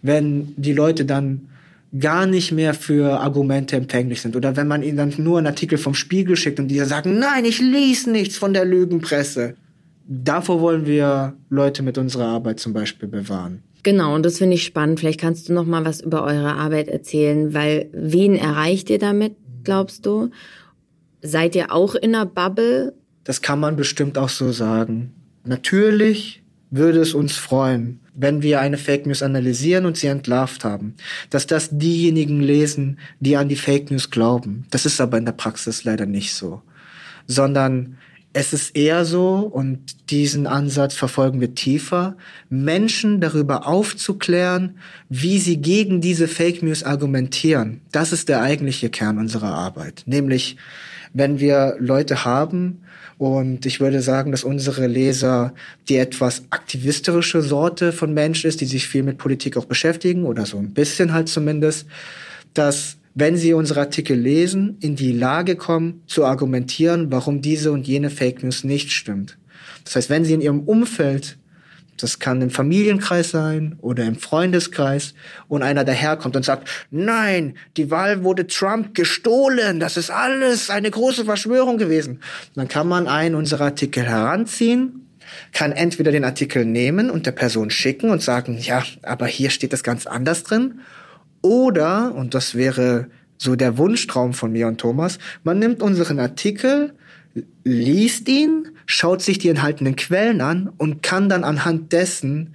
Wenn 0.00 0.54
die 0.56 0.72
Leute 0.72 1.04
dann 1.04 1.49
gar 1.98 2.26
nicht 2.26 2.52
mehr 2.52 2.74
für 2.74 3.20
Argumente 3.20 3.76
empfänglich 3.76 4.20
sind. 4.20 4.36
Oder 4.36 4.56
wenn 4.56 4.68
man 4.68 4.82
ihnen 4.82 4.96
dann 4.96 5.14
nur 5.18 5.38
einen 5.38 5.48
Artikel 5.48 5.78
vom 5.78 5.94
Spiegel 5.94 6.36
schickt 6.36 6.60
und 6.60 6.68
die 6.68 6.78
sagen, 6.80 7.18
nein, 7.18 7.44
ich 7.44 7.60
lese 7.60 8.10
nichts 8.10 8.36
von 8.36 8.54
der 8.54 8.64
Lügenpresse. 8.64 9.54
Davor 10.06 10.60
wollen 10.60 10.86
wir 10.86 11.34
Leute 11.48 11.82
mit 11.82 11.98
unserer 11.98 12.26
Arbeit 12.26 12.60
zum 12.60 12.72
Beispiel 12.72 13.08
bewahren. 13.08 13.62
Genau, 13.82 14.14
und 14.14 14.24
das 14.24 14.38
finde 14.38 14.54
ich 14.54 14.64
spannend. 14.64 15.00
Vielleicht 15.00 15.20
kannst 15.20 15.48
du 15.48 15.52
noch 15.52 15.64
mal 15.64 15.84
was 15.84 16.00
über 16.00 16.22
eure 16.22 16.54
Arbeit 16.54 16.88
erzählen, 16.88 17.54
weil 17.54 17.88
wen 17.92 18.36
erreicht 18.36 18.90
ihr 18.90 18.98
damit, 18.98 19.36
glaubst 19.64 20.06
du? 20.06 20.30
Seid 21.22 21.54
ihr 21.54 21.72
auch 21.72 21.94
in 21.94 22.14
einer 22.14 22.26
Bubble? 22.26 22.94
Das 23.24 23.42
kann 23.42 23.60
man 23.60 23.76
bestimmt 23.76 24.18
auch 24.18 24.28
so 24.28 24.52
sagen. 24.52 25.12
Natürlich 25.44 26.42
würde 26.70 27.00
es 27.00 27.14
uns 27.14 27.36
freuen, 27.36 27.99
wenn 28.14 28.42
wir 28.42 28.60
eine 28.60 28.76
Fake 28.76 29.06
News 29.06 29.22
analysieren 29.22 29.86
und 29.86 29.96
sie 29.96 30.08
entlarvt 30.08 30.64
haben, 30.64 30.94
dass 31.30 31.46
das 31.46 31.70
diejenigen 31.72 32.40
lesen, 32.40 32.98
die 33.20 33.36
an 33.36 33.48
die 33.48 33.56
Fake 33.56 33.90
News 33.90 34.10
glauben. 34.10 34.66
Das 34.70 34.86
ist 34.86 35.00
aber 35.00 35.18
in 35.18 35.24
der 35.24 35.32
Praxis 35.32 35.84
leider 35.84 36.06
nicht 36.06 36.34
so, 36.34 36.62
sondern 37.26 37.96
es 38.32 38.52
ist 38.52 38.76
eher 38.76 39.04
so, 39.04 39.38
und 39.38 40.10
diesen 40.10 40.46
Ansatz 40.46 40.94
verfolgen 40.94 41.40
wir 41.40 41.56
tiefer, 41.56 42.16
Menschen 42.48 43.20
darüber 43.20 43.66
aufzuklären, 43.66 44.78
wie 45.08 45.38
sie 45.38 45.56
gegen 45.56 46.00
diese 46.00 46.28
Fake 46.28 46.62
News 46.62 46.84
argumentieren. 46.84 47.80
Das 47.90 48.12
ist 48.12 48.28
der 48.28 48.40
eigentliche 48.40 48.88
Kern 48.88 49.18
unserer 49.18 49.52
Arbeit. 49.52 50.04
Nämlich, 50.06 50.56
wenn 51.12 51.40
wir 51.40 51.74
Leute 51.80 52.24
haben, 52.24 52.82
und 53.20 53.66
ich 53.66 53.80
würde 53.80 54.00
sagen, 54.00 54.30
dass 54.32 54.44
unsere 54.44 54.86
Leser 54.86 55.52
die 55.90 55.98
etwas 55.98 56.44
aktivistische 56.48 57.42
Sorte 57.42 57.92
von 57.92 58.14
Mensch 58.14 58.46
ist, 58.46 58.62
die 58.62 58.64
sich 58.64 58.88
viel 58.88 59.02
mit 59.02 59.18
Politik 59.18 59.58
auch 59.58 59.66
beschäftigen 59.66 60.24
oder 60.24 60.46
so 60.46 60.56
ein 60.56 60.72
bisschen 60.72 61.12
halt 61.12 61.28
zumindest, 61.28 61.86
dass 62.54 62.96
wenn 63.14 63.36
sie 63.36 63.52
unsere 63.52 63.80
Artikel 63.80 64.18
lesen, 64.18 64.78
in 64.80 64.96
die 64.96 65.12
Lage 65.12 65.56
kommen 65.56 66.00
zu 66.06 66.24
argumentieren, 66.24 67.12
warum 67.12 67.42
diese 67.42 67.72
und 67.72 67.86
jene 67.86 68.08
Fake 68.08 68.42
News 68.42 68.64
nicht 68.64 68.90
stimmt. 68.90 69.36
Das 69.84 69.96
heißt, 69.96 70.08
wenn 70.08 70.24
sie 70.24 70.32
in 70.32 70.40
ihrem 70.40 70.60
Umfeld 70.60 71.36
das 72.00 72.18
kann 72.18 72.42
im 72.42 72.50
Familienkreis 72.50 73.30
sein 73.30 73.76
oder 73.80 74.04
im 74.04 74.16
Freundeskreis 74.16 75.14
und 75.48 75.62
einer 75.62 75.84
daherkommt 75.84 76.36
und 76.36 76.44
sagt, 76.44 76.68
nein, 76.90 77.54
die 77.76 77.90
Wahl 77.90 78.24
wurde 78.24 78.46
Trump 78.46 78.94
gestohlen, 78.94 79.80
das 79.80 79.96
ist 79.96 80.10
alles 80.10 80.70
eine 80.70 80.90
große 80.90 81.24
Verschwörung 81.24 81.78
gewesen. 81.78 82.20
Dann 82.54 82.68
kann 82.68 82.88
man 82.88 83.08
einen 83.08 83.34
unserer 83.34 83.64
Artikel 83.64 84.04
heranziehen, 84.04 85.06
kann 85.52 85.72
entweder 85.72 86.12
den 86.12 86.24
Artikel 86.24 86.64
nehmen 86.64 87.10
und 87.10 87.26
der 87.26 87.32
Person 87.32 87.70
schicken 87.70 88.10
und 88.10 88.22
sagen, 88.22 88.58
ja, 88.58 88.82
aber 89.02 89.26
hier 89.26 89.50
steht 89.50 89.72
das 89.72 89.82
ganz 89.82 90.06
anders 90.06 90.42
drin. 90.42 90.80
Oder, 91.42 92.14
und 92.14 92.34
das 92.34 92.54
wäre 92.54 93.08
so 93.38 93.56
der 93.56 93.78
Wunschtraum 93.78 94.34
von 94.34 94.52
mir 94.52 94.66
und 94.66 94.78
Thomas, 94.78 95.18
man 95.44 95.58
nimmt 95.58 95.82
unseren 95.82 96.18
Artikel, 96.18 96.92
liest 97.64 98.28
ihn, 98.28 98.68
schaut 98.86 99.22
sich 99.22 99.38
die 99.38 99.48
enthaltenen 99.48 99.96
Quellen 99.96 100.40
an 100.40 100.70
und 100.78 101.02
kann 101.02 101.28
dann 101.28 101.44
anhand 101.44 101.92
dessen 101.92 102.54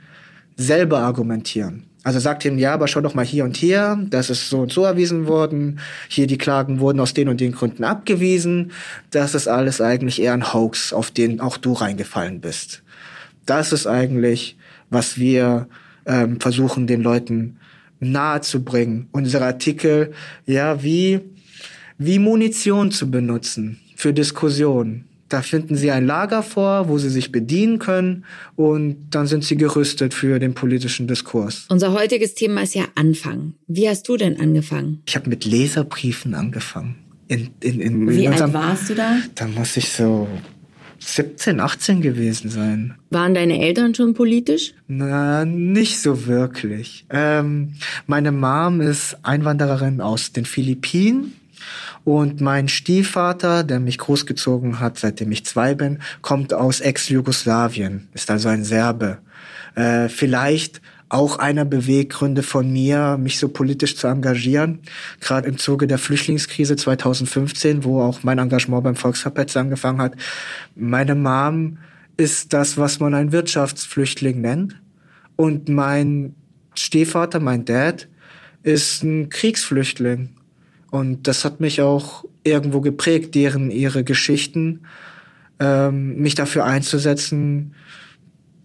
selber 0.57 0.99
argumentieren. 0.99 1.83
Also 2.03 2.19
sagt 2.19 2.45
ihm, 2.45 2.59
ja, 2.59 2.73
aber 2.73 2.87
schau 2.87 3.01
doch 3.01 3.15
mal 3.15 3.25
hier 3.25 3.45
und 3.45 3.57
hier, 3.57 3.97
das 4.11 4.29
ist 4.29 4.49
so 4.49 4.59
und 4.59 4.71
so 4.71 4.83
erwiesen 4.83 5.25
worden, 5.25 5.79
hier 6.07 6.27
die 6.27 6.37
Klagen 6.37 6.79
wurden 6.79 6.99
aus 6.99 7.15
den 7.15 7.29
und 7.29 7.41
den 7.41 7.51
Gründen 7.51 7.83
abgewiesen, 7.83 8.71
das 9.09 9.33
ist 9.33 9.47
alles 9.47 9.81
eigentlich 9.81 10.21
eher 10.21 10.33
ein 10.33 10.53
Hoax, 10.53 10.93
auf 10.93 11.09
den 11.09 11.39
auch 11.39 11.57
du 11.57 11.73
reingefallen 11.73 12.41
bist. 12.41 12.83
Das 13.47 13.73
ist 13.73 13.87
eigentlich, 13.87 14.55
was 14.91 15.17
wir 15.17 15.67
ähm, 16.05 16.39
versuchen, 16.39 16.85
den 16.85 17.01
Leuten 17.01 17.57
nahe 17.99 18.41
zu 18.41 18.63
bringen. 18.63 19.07
Unsere 19.11 19.45
Artikel, 19.45 20.13
ja, 20.45 20.83
wie, 20.83 21.21
wie 21.97 22.19
Munition 22.19 22.91
zu 22.91 23.09
benutzen 23.09 23.79
für 23.95 24.13
Diskussionen. 24.13 25.05
Da 25.29 25.41
finden 25.41 25.75
sie 25.75 25.89
ein 25.89 26.05
Lager 26.05 26.43
vor, 26.43 26.87
wo 26.87 26.99
sie 26.99 27.09
sich 27.09 27.31
bedienen 27.31 27.79
können 27.79 28.25
und 28.55 29.07
dann 29.09 29.25
sind 29.25 29.43
sie 29.43 29.57
gerüstet 29.57 30.13
für 30.13 30.37
den 30.37 30.53
politischen 30.53 31.07
Diskurs. 31.07 31.65
Unser 31.69 31.93
heutiges 31.93 32.35
Thema 32.35 32.61
ist 32.61 32.75
ja 32.75 32.85
Anfang. 32.93 33.53
Wie 33.67 33.89
hast 33.89 34.07
du 34.07 34.17
denn 34.17 34.39
angefangen? 34.39 35.01
Ich 35.07 35.15
habe 35.15 35.29
mit 35.29 35.45
Leserbriefen 35.45 36.35
angefangen. 36.35 36.95
In, 37.27 37.49
in, 37.59 37.81
in, 37.81 38.09
Wie 38.09 38.25
in 38.25 38.31
unserem, 38.31 38.55
alt 38.55 38.67
warst 38.67 38.89
du 38.91 38.95
da? 38.95 39.17
Da 39.33 39.47
muss 39.47 39.75
ich 39.77 39.89
so 39.89 40.27
17, 40.99 41.59
18 41.59 42.01
gewesen 42.01 42.51
sein. 42.51 42.93
Waren 43.09 43.33
deine 43.33 43.59
Eltern 43.59 43.95
schon 43.95 44.13
politisch? 44.13 44.75
Na, 44.87 45.43
nicht 45.43 45.99
so 45.99 46.27
wirklich. 46.27 47.05
Ähm, 47.09 47.73
meine 48.05 48.31
Mom 48.31 48.79
ist 48.79 49.17
Einwandererin 49.23 50.01
aus 50.01 50.33
den 50.33 50.45
Philippinen 50.45 51.33
und 52.03 52.41
mein 52.41 52.67
Stiefvater, 52.67 53.63
der 53.63 53.79
mich 53.79 53.97
großgezogen 53.97 54.79
hat, 54.79 54.99
seitdem 54.99 55.31
ich 55.31 55.45
zwei 55.45 55.75
bin, 55.75 55.99
kommt 56.21 56.53
aus 56.53 56.79
Ex-Jugoslawien, 56.79 58.07
ist 58.13 58.29
also 58.31 58.49
ein 58.49 58.63
Serbe. 58.63 59.19
Äh, 59.75 60.09
vielleicht 60.09 60.81
auch 61.09 61.37
einer 61.37 61.65
Beweggründe 61.65 62.43
von 62.43 62.71
mir, 62.71 63.17
mich 63.17 63.37
so 63.39 63.49
politisch 63.49 63.95
zu 63.95 64.07
engagieren. 64.07 64.79
Gerade 65.21 65.47
im 65.47 65.57
Zuge 65.57 65.87
der 65.87 65.97
Flüchtlingskrise 65.97 66.75
2015, 66.75 67.83
wo 67.83 68.01
auch 68.01 68.23
mein 68.23 68.39
Engagement 68.39 68.83
beim 68.83 68.95
Volksverpetzer 68.95 69.59
angefangen 69.59 70.01
hat. 70.01 70.15
Meine 70.75 71.15
Mom 71.15 71.77
ist 72.17 72.53
das, 72.53 72.77
was 72.77 72.99
man 72.99 73.13
ein 73.13 73.31
Wirtschaftsflüchtling 73.31 74.41
nennt. 74.41 74.81
Und 75.35 75.69
mein 75.69 76.35
Stiefvater, 76.73 77.39
mein 77.39 77.65
Dad, 77.65 78.07
ist 78.63 79.03
ein 79.03 79.29
Kriegsflüchtling. 79.29 80.29
Und 80.95 81.27
das 81.27 81.43
hat 81.43 81.59
mich 81.59 81.81
auch 81.81 82.23
irgendwo 82.45 82.79
geprägt, 82.79 83.35
deren 83.35 83.69
ihre 83.69 84.05
Geschichten, 84.05 84.83
ähm, 85.59 86.15
mich 86.21 86.35
dafür 86.35 86.63
einzusetzen, 86.63 87.75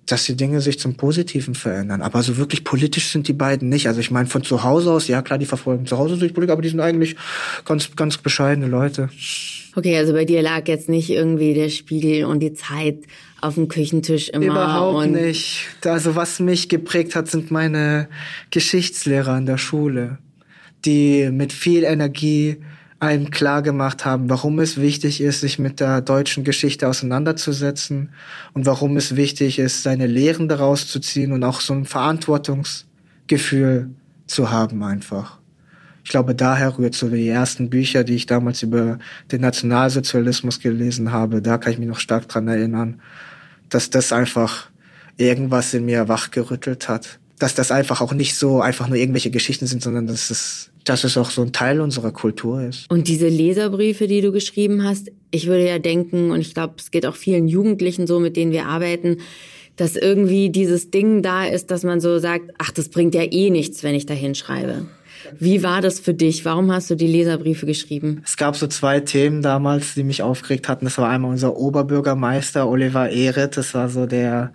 dass 0.06 0.26
die 0.26 0.36
Dinge 0.36 0.60
sich 0.60 0.78
zum 0.78 0.94
Positiven 0.94 1.56
verändern. 1.56 2.02
Aber 2.02 2.22
so 2.22 2.36
wirklich 2.36 2.62
politisch 2.62 3.08
sind 3.08 3.26
die 3.26 3.32
beiden 3.32 3.68
nicht. 3.68 3.88
Also 3.88 3.98
ich 3.98 4.12
meine, 4.12 4.28
von 4.28 4.44
zu 4.44 4.62
Hause 4.62 4.92
aus, 4.92 5.08
ja 5.08 5.22
klar, 5.22 5.40
die 5.40 5.46
verfolgen 5.46 5.86
zu 5.86 5.98
Hause 5.98 6.18
durch 6.18 6.32
Politik, 6.32 6.52
aber 6.52 6.62
die 6.62 6.68
sind 6.68 6.78
eigentlich 6.78 7.16
ganz, 7.64 7.96
ganz 7.96 8.16
bescheidene 8.16 8.68
Leute. 8.68 9.08
Okay, 9.74 9.96
also 9.96 10.12
bei 10.12 10.24
dir 10.24 10.40
lag 10.40 10.68
jetzt 10.68 10.88
nicht 10.88 11.10
irgendwie 11.10 11.52
der 11.54 11.68
Spiegel 11.68 12.26
und 12.26 12.38
die 12.38 12.54
Zeit 12.54 12.98
auf 13.40 13.56
dem 13.56 13.66
Küchentisch 13.66 14.28
immer. 14.28 14.44
Überhaupt 14.46 15.10
nicht. 15.10 15.66
Also 15.84 16.14
was 16.14 16.38
mich 16.38 16.68
geprägt 16.68 17.16
hat, 17.16 17.26
sind 17.26 17.50
meine 17.50 18.08
Geschichtslehrer 18.52 19.36
in 19.36 19.46
der 19.46 19.58
Schule 19.58 20.18
die 20.84 21.30
mit 21.30 21.52
viel 21.52 21.84
Energie 21.84 22.58
einem 23.00 23.30
klar 23.30 23.62
gemacht 23.62 24.04
haben, 24.04 24.28
warum 24.28 24.58
es 24.58 24.78
wichtig 24.78 25.22
ist, 25.22 25.40
sich 25.40 25.58
mit 25.58 25.80
der 25.80 26.02
deutschen 26.02 26.44
Geschichte 26.44 26.86
auseinanderzusetzen 26.86 28.10
und 28.52 28.66
warum 28.66 28.98
es 28.98 29.16
wichtig 29.16 29.58
ist, 29.58 29.82
seine 29.82 30.06
Lehren 30.06 30.48
daraus 30.48 30.86
zu 30.86 31.00
ziehen 31.00 31.32
und 31.32 31.42
auch 31.42 31.62
so 31.62 31.72
ein 31.72 31.86
Verantwortungsgefühl 31.86 33.88
zu 34.26 34.50
haben 34.50 34.82
einfach. 34.82 35.38
Ich 36.04 36.10
glaube, 36.10 36.34
daher 36.34 36.76
rührt 36.76 36.92
so 36.94 37.08
die 37.08 37.28
ersten 37.28 37.70
Bücher, 37.70 38.04
die 38.04 38.16
ich 38.16 38.26
damals 38.26 38.62
über 38.62 38.98
den 39.32 39.40
Nationalsozialismus 39.42 40.60
gelesen 40.60 41.12
habe, 41.12 41.40
da 41.40 41.56
kann 41.56 41.72
ich 41.72 41.78
mich 41.78 41.88
noch 41.88 42.00
stark 42.00 42.28
dran 42.28 42.48
erinnern, 42.48 43.00
dass 43.68 43.90
das 43.90 44.12
einfach 44.12 44.68
irgendwas 45.16 45.72
in 45.72 45.84
mir 45.84 46.08
wachgerüttelt 46.08 46.88
hat. 46.88 47.19
Dass 47.40 47.56
das 47.56 47.72
einfach 47.72 48.00
auch 48.00 48.12
nicht 48.12 48.36
so 48.36 48.60
einfach 48.60 48.86
nur 48.86 48.96
irgendwelche 48.96 49.32
Geschichten 49.32 49.66
sind, 49.66 49.82
sondern 49.82 50.06
dass 50.06 50.30
es 50.30 50.70
dass 50.84 51.04
es 51.04 51.16
auch 51.16 51.30
so 51.30 51.42
ein 51.42 51.52
Teil 51.52 51.80
unserer 51.80 52.10
Kultur 52.10 52.62
ist. 52.62 52.90
Und 52.90 53.08
diese 53.08 53.28
Leserbriefe, 53.28 54.06
die 54.06 54.20
du 54.22 54.32
geschrieben 54.32 54.84
hast, 54.84 55.10
ich 55.30 55.46
würde 55.46 55.66
ja 55.66 55.78
denken, 55.78 56.30
und 56.30 56.40
ich 56.40 56.54
glaube, 56.54 56.74
es 56.78 56.90
geht 56.90 57.06
auch 57.06 57.16
vielen 57.16 57.48
Jugendlichen 57.48 58.06
so, 58.06 58.18
mit 58.18 58.36
denen 58.36 58.52
wir 58.52 58.66
arbeiten, 58.66 59.18
dass 59.76 59.96
irgendwie 59.96 60.50
dieses 60.50 60.90
Ding 60.90 61.22
da 61.22 61.44
ist, 61.44 61.70
dass 61.70 61.84
man 61.84 62.00
so 62.00 62.18
sagt, 62.18 62.50
ach, 62.58 62.70
das 62.70 62.88
bringt 62.88 63.14
ja 63.14 63.22
eh 63.22 63.50
nichts, 63.50 63.82
wenn 63.82 63.94
ich 63.94 64.06
da 64.06 64.14
hinschreibe. 64.14 64.86
Wie 65.38 65.62
war 65.62 65.80
das 65.80 66.00
für 66.00 66.14
dich? 66.14 66.44
Warum 66.44 66.72
hast 66.72 66.90
du 66.90 66.94
die 66.94 67.06
Leserbriefe 67.06 67.66
geschrieben? 67.66 68.22
Es 68.24 68.36
gab 68.36 68.56
so 68.56 68.66
zwei 68.66 69.00
Themen 69.00 69.42
damals, 69.42 69.94
die 69.94 70.02
mich 70.02 70.22
aufgeregt 70.22 70.68
hatten. 70.68 70.86
Das 70.86 70.98
war 70.98 71.08
einmal 71.08 71.30
unser 71.30 71.56
Oberbürgermeister 71.56 72.68
Oliver 72.68 73.10
Ehret. 73.10 73.56
Das 73.56 73.74
war 73.74 73.88
so 73.88 74.06
der 74.06 74.52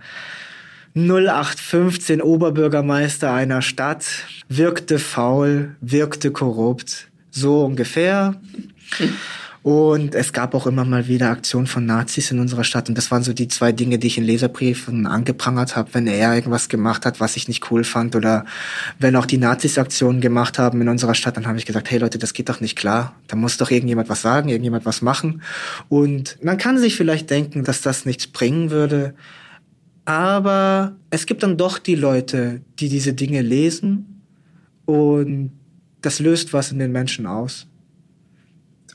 0815 0.96 2.22
Oberbürgermeister 2.22 3.34
einer 3.34 3.62
Stadt, 3.62 4.06
wirkte 4.48 4.98
faul, 4.98 5.76
wirkte 5.82 6.32
korrupt, 6.32 7.10
so 7.32 7.66
ungefähr. 7.66 8.36
Und 9.62 10.14
es 10.14 10.32
gab 10.32 10.54
auch 10.54 10.68
immer 10.68 10.86
mal 10.86 11.08
wieder 11.08 11.32
Aktionen 11.32 11.66
von 11.66 11.88
Nazis 11.88 12.30
in 12.30 12.40
unserer 12.40 12.64
Stadt. 12.64 12.88
Und 12.88 12.98
das 12.98 13.10
waren 13.10 13.24
so 13.24 13.34
die 13.34 13.48
zwei 13.48 13.72
Dinge, 13.72 13.98
die 13.98 14.08
ich 14.08 14.18
in 14.20 14.24
Leserbriefen 14.24 15.08
angeprangert 15.08 15.76
habe, 15.76 15.90
wenn 15.94 16.06
er 16.06 16.36
irgendwas 16.36 16.70
gemacht 16.70 17.04
hat, 17.06 17.20
was 17.20 17.36
ich 17.36 17.48
nicht 17.48 17.72
cool 17.72 17.84
fand. 17.84 18.16
Oder 18.16 18.46
wenn 19.00 19.16
auch 19.16 19.26
die 19.26 19.40
Nazis 19.40 19.80
Aktionen 19.80 20.22
gemacht 20.22 20.60
haben 20.60 20.80
in 20.82 20.88
unserer 20.88 21.16
Stadt, 21.16 21.36
dann 21.36 21.48
habe 21.48 21.58
ich 21.58 21.66
gesagt, 21.66 21.90
hey 21.90 21.98
Leute, 21.98 22.20
das 22.20 22.34
geht 22.34 22.48
doch 22.48 22.62
nicht 22.62 22.78
klar. 22.78 23.16
Da 23.28 23.36
muss 23.36 23.58
doch 23.58 23.72
irgendjemand 23.72 24.08
was 24.08 24.22
sagen, 24.22 24.50
irgendjemand 24.50 24.86
was 24.86 25.02
machen. 25.02 25.42
Und 25.90 26.38
man 26.44 26.60
kann 26.60 26.78
sich 26.78 26.96
vielleicht 26.96 27.32
denken, 27.32 27.64
dass 27.64 27.82
das 27.82 28.06
nichts 28.06 28.28
bringen 28.28 28.70
würde. 28.70 29.16
Aber 30.06 30.96
es 31.10 31.26
gibt 31.26 31.44
dann 31.44 31.58
doch 31.58 31.80
die 31.80 31.96
Leute, 31.96 32.62
die 32.80 32.90
diese 32.90 33.14
Dinge 33.14 33.42
lesen 33.42 34.22
und 34.86 35.52
das 36.02 36.20
löst 36.20 36.54
was 36.54 36.72
in 36.72 36.80
den 36.80 36.92
Menschen 36.92 37.26
aus. 37.26 37.68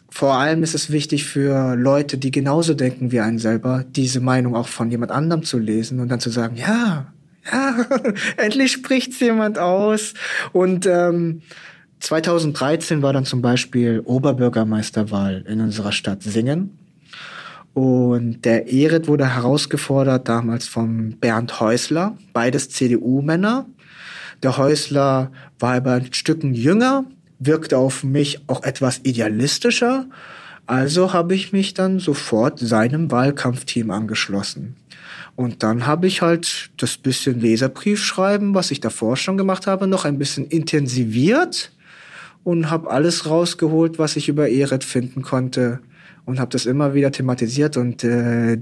Vor 0.09 0.35
allem 0.35 0.63
ist 0.63 0.75
es 0.75 0.91
wichtig 0.91 1.25
für 1.25 1.77
Leute, 1.77 2.19
die 2.19 2.31
genauso 2.31 2.75
denken 2.75 3.13
wie 3.13 3.21
einen 3.21 3.39
selber, 3.39 3.85
diese 3.89 4.21
Meinung 4.21 4.55
auch 4.55 4.69
von 4.69 4.91
jemand 4.91 5.13
anderem 5.13 5.43
zu 5.45 5.59
lesen 5.59 6.01
und 6.01 6.09
dann 6.09 6.21
zu 6.21 6.31
sagen, 6.31 6.57
ja, 6.57 7.13
ja, 7.51 7.87
endlich 8.37 8.73
spricht's 8.73 9.21
jemand 9.21 9.59
aus. 9.59 10.15
Und 10.53 10.87
ähm, 10.87 11.43
2013 12.01 13.03
war 13.03 13.13
dann 13.13 13.25
zum 13.25 13.43
Beispiel 13.43 14.01
Oberbürgermeisterwahl 14.01 15.45
in 15.47 15.61
unserer 15.61 15.93
Stadt 15.93 16.23
Singen. 16.23 16.79
Und 17.73 18.45
der 18.45 18.73
Erit 18.73 19.07
wurde 19.07 19.33
herausgefordert 19.35 20.29
damals 20.29 20.67
von 20.67 21.17
Bernd 21.21 21.61
Häusler, 21.61 22.17
beides 22.33 22.71
CDU-Männer. 22.71 23.67
Der 24.43 24.57
Häusler 24.57 25.31
war 25.59 25.75
aber 25.75 25.93
ein 25.93 26.13
Stücken 26.13 26.55
jünger, 26.55 27.05
wirkte 27.39 27.79
auf 27.79 28.03
mich 28.03 28.41
auch 28.49 28.65
etwas 28.65 29.01
idealistischer. 29.05 30.07
Also 30.67 31.13
habe 31.13 31.35
ich 31.35 31.53
mich 31.53 31.75
dann 31.75 32.01
sofort 32.01 32.59
seinem 32.59 33.11
Wahlkampfteam 33.11 33.91
angeschlossen. 33.91 34.77
Und 35.37 35.63
dann 35.63 35.87
habe 35.87 36.07
ich 36.07 36.23
halt 36.23 36.71
das 36.77 36.97
bisschen 36.97 37.41
Leserbriefschreiben, 37.41 38.55
was 38.55 38.71
ich 38.71 38.81
davor 38.81 39.17
schon 39.17 39.39
gemacht 39.39 39.67
habe, 39.67 39.87
noch 39.87 40.05
ein 40.05 40.19
bisschen 40.19 40.47
intensiviert 40.47 41.73
und 42.45 42.71
habe 42.71 42.91
alles 42.91 43.27
rausgeholt, 43.27 43.99
was 43.99 44.17
ich 44.17 44.29
über 44.29 44.51
Eret 44.51 44.85
finden 44.85 45.23
konnte 45.23 45.81
und 46.31 46.41
habe 46.41 46.51
das 46.51 46.67
immer 46.67 46.95
wieder 46.95 47.13
thematisiert 47.13 47.77
und 47.77 48.05
äh, 48.05 48.59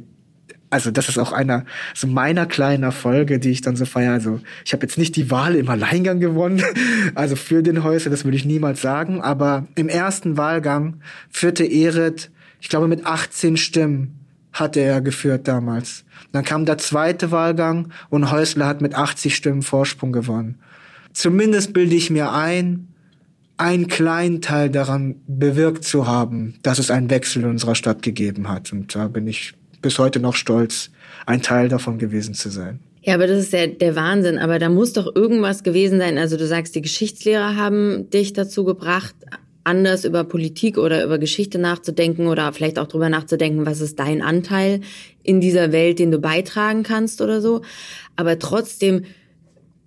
also 0.71 0.91
das 0.91 1.09
ist 1.09 1.19
auch 1.19 1.33
einer 1.33 1.65
so 1.95 2.07
meiner 2.07 2.47
kleinen 2.47 2.83
Erfolge, 2.83 3.39
die 3.39 3.51
ich 3.51 3.63
dann 3.63 3.77
so 3.77 3.87
feiere. 3.87 4.13
Also 4.13 4.41
ich 4.65 4.73
habe 4.73 4.83
jetzt 4.83 4.99
nicht 4.99 5.17
die 5.17 5.31
Wahl 5.31 5.55
im 5.55 5.69
Alleingang 5.69 6.21
gewonnen, 6.21 6.63
also 7.15 7.37
für 7.37 7.63
den 7.63 7.85
Häuser, 7.85 8.11
das 8.11 8.25
würde 8.25 8.37
ich 8.37 8.45
niemals 8.45 8.83
sagen, 8.83 9.21
aber 9.21 9.67
im 9.77 9.89
ersten 9.89 10.37
Wahlgang 10.37 11.01
führte 11.31 11.65
Eret, 11.65 12.31
ich 12.61 12.69
glaube 12.69 12.89
mit 12.89 13.07
18 13.07 13.57
Stimmen 13.57 14.19
hatte 14.53 14.81
er 14.81 15.01
geführt 15.01 15.47
damals. 15.47 16.05
Dann 16.33 16.45
kam 16.45 16.65
der 16.65 16.79
zweite 16.79 17.31
Wahlgang 17.31 17.93
und 18.09 18.31
Häusler 18.31 18.67
hat 18.67 18.81
mit 18.81 18.95
80 18.95 19.37
Stimmen 19.37 19.63
Vorsprung 19.63 20.13
gewonnen. 20.13 20.57
Zumindest 21.13 21.73
bilde 21.73 21.95
ich 21.95 22.11
mir 22.11 22.33
ein, 22.33 22.89
einen 23.59 23.88
kleinen 23.88 24.41
Teil 24.41 24.71
daran 24.71 25.17
bewirkt 25.27 25.85
zu 25.85 26.07
haben, 26.07 26.55
dass 26.62 26.79
es 26.79 26.91
einen 26.91 27.11
Wechsel 27.11 27.43
in 27.43 27.50
unserer 27.50 27.75
Stadt 27.75 28.03
gegeben 28.03 28.49
hat. 28.49 28.73
Und 28.73 28.95
da 28.95 29.09
bin 29.09 29.27
ich 29.27 29.53
bis 29.83 29.99
heute 29.99 30.21
noch 30.21 30.35
stolz, 30.35 30.91
ein 31.27 31.43
Teil 31.43 31.69
davon 31.69 31.99
gewesen 31.99 32.35
zu 32.35 32.50
sein. 32.50 32.81
Ja, 33.03 33.15
aber 33.15 33.27
das 33.27 33.38
ist 33.38 33.53
der, 33.53 33.67
der 33.69 33.97
Wahnsinn. 33.97 34.38
Aber 34.38 34.59
da 34.59 34.69
muss 34.69 34.93
doch 34.93 35.15
irgendwas 35.15 35.62
gewesen 35.62 35.99
sein. 35.99 36.19
Also 36.19 36.37
du 36.37 36.47
sagst, 36.47 36.75
die 36.75 36.83
Geschichtslehrer 36.83 37.57
haben 37.57 38.09
dich 38.11 38.33
dazu 38.33 38.65
gebracht, 38.65 39.15
anders 39.65 40.05
über 40.05 40.25
Politik 40.25 40.79
oder 40.79 41.05
über 41.05 41.19
Geschichte 41.19 41.59
nachzudenken 41.59 42.27
oder 42.27 42.53
vielleicht 42.53 42.79
auch 42.79 42.87
drüber 42.87 43.09
nachzudenken, 43.09 43.67
was 43.67 43.81
ist 43.81 43.99
dein 43.99 44.23
Anteil 44.23 44.81
in 45.23 45.41
dieser 45.41 45.73
Welt, 45.73 45.99
den 45.99 46.11
du 46.11 46.19
beitragen 46.19 46.85
kannst 46.85 47.21
oder 47.21 47.41
so. 47.41 47.62
Aber 48.17 48.38
trotzdem 48.38 49.05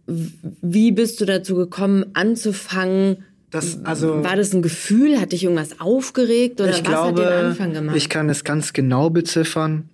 wie 0.07 0.91
bist 0.91 1.21
du 1.21 1.25
dazu 1.25 1.55
gekommen, 1.55 2.05
anzufangen? 2.13 3.23
Das, 3.51 3.83
also, 3.83 4.23
war 4.23 4.37
das 4.37 4.53
ein 4.53 4.61
Gefühl? 4.61 5.19
Hat 5.19 5.33
dich 5.33 5.43
irgendwas 5.43 5.79
aufgeregt 5.79 6.61
oder 6.61 6.69
ich 6.69 6.77
was 6.77 6.83
glaube, 6.83 7.25
hat 7.25 7.31
den 7.31 7.45
Anfang 7.45 7.73
gemacht? 7.73 7.95
Ich 7.97 8.09
kann 8.09 8.29
es 8.29 8.43
ganz 8.43 8.73
genau 8.73 9.09
beziffern. 9.09 9.89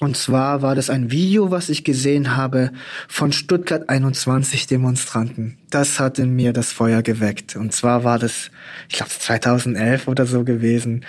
Und 0.00 0.16
zwar 0.16 0.62
war 0.62 0.74
das 0.74 0.88
ein 0.88 1.10
Video, 1.10 1.50
was 1.50 1.68
ich 1.68 1.84
gesehen 1.84 2.34
habe 2.34 2.70
von 3.06 3.32
Stuttgart 3.32 3.90
21 3.90 4.66
Demonstranten. 4.66 5.58
Das 5.68 6.00
hat 6.00 6.18
in 6.18 6.34
mir 6.34 6.54
das 6.54 6.72
Feuer 6.72 7.02
geweckt. 7.02 7.54
Und 7.54 7.74
zwar 7.74 8.02
war 8.02 8.18
das, 8.18 8.50
ich 8.88 8.96
glaube, 8.96 9.10
2011 9.10 10.08
oder 10.08 10.24
so 10.24 10.42
gewesen. 10.42 11.04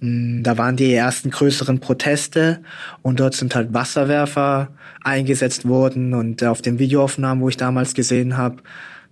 Mm, 0.00 0.42
da 0.42 0.56
waren 0.56 0.76
die 0.76 0.92
ersten 0.92 1.30
größeren 1.30 1.80
Proteste 1.80 2.60
und 3.02 3.20
dort 3.20 3.34
sind 3.34 3.54
halt 3.54 3.74
Wasserwerfer 3.74 4.68
eingesetzt 5.02 5.68
worden. 5.68 6.14
Und 6.14 6.42
auf 6.42 6.62
den 6.62 6.78
Videoaufnahmen, 6.78 7.44
wo 7.44 7.50
ich 7.50 7.58
damals 7.58 7.92
gesehen 7.92 8.38
habe, 8.38 8.62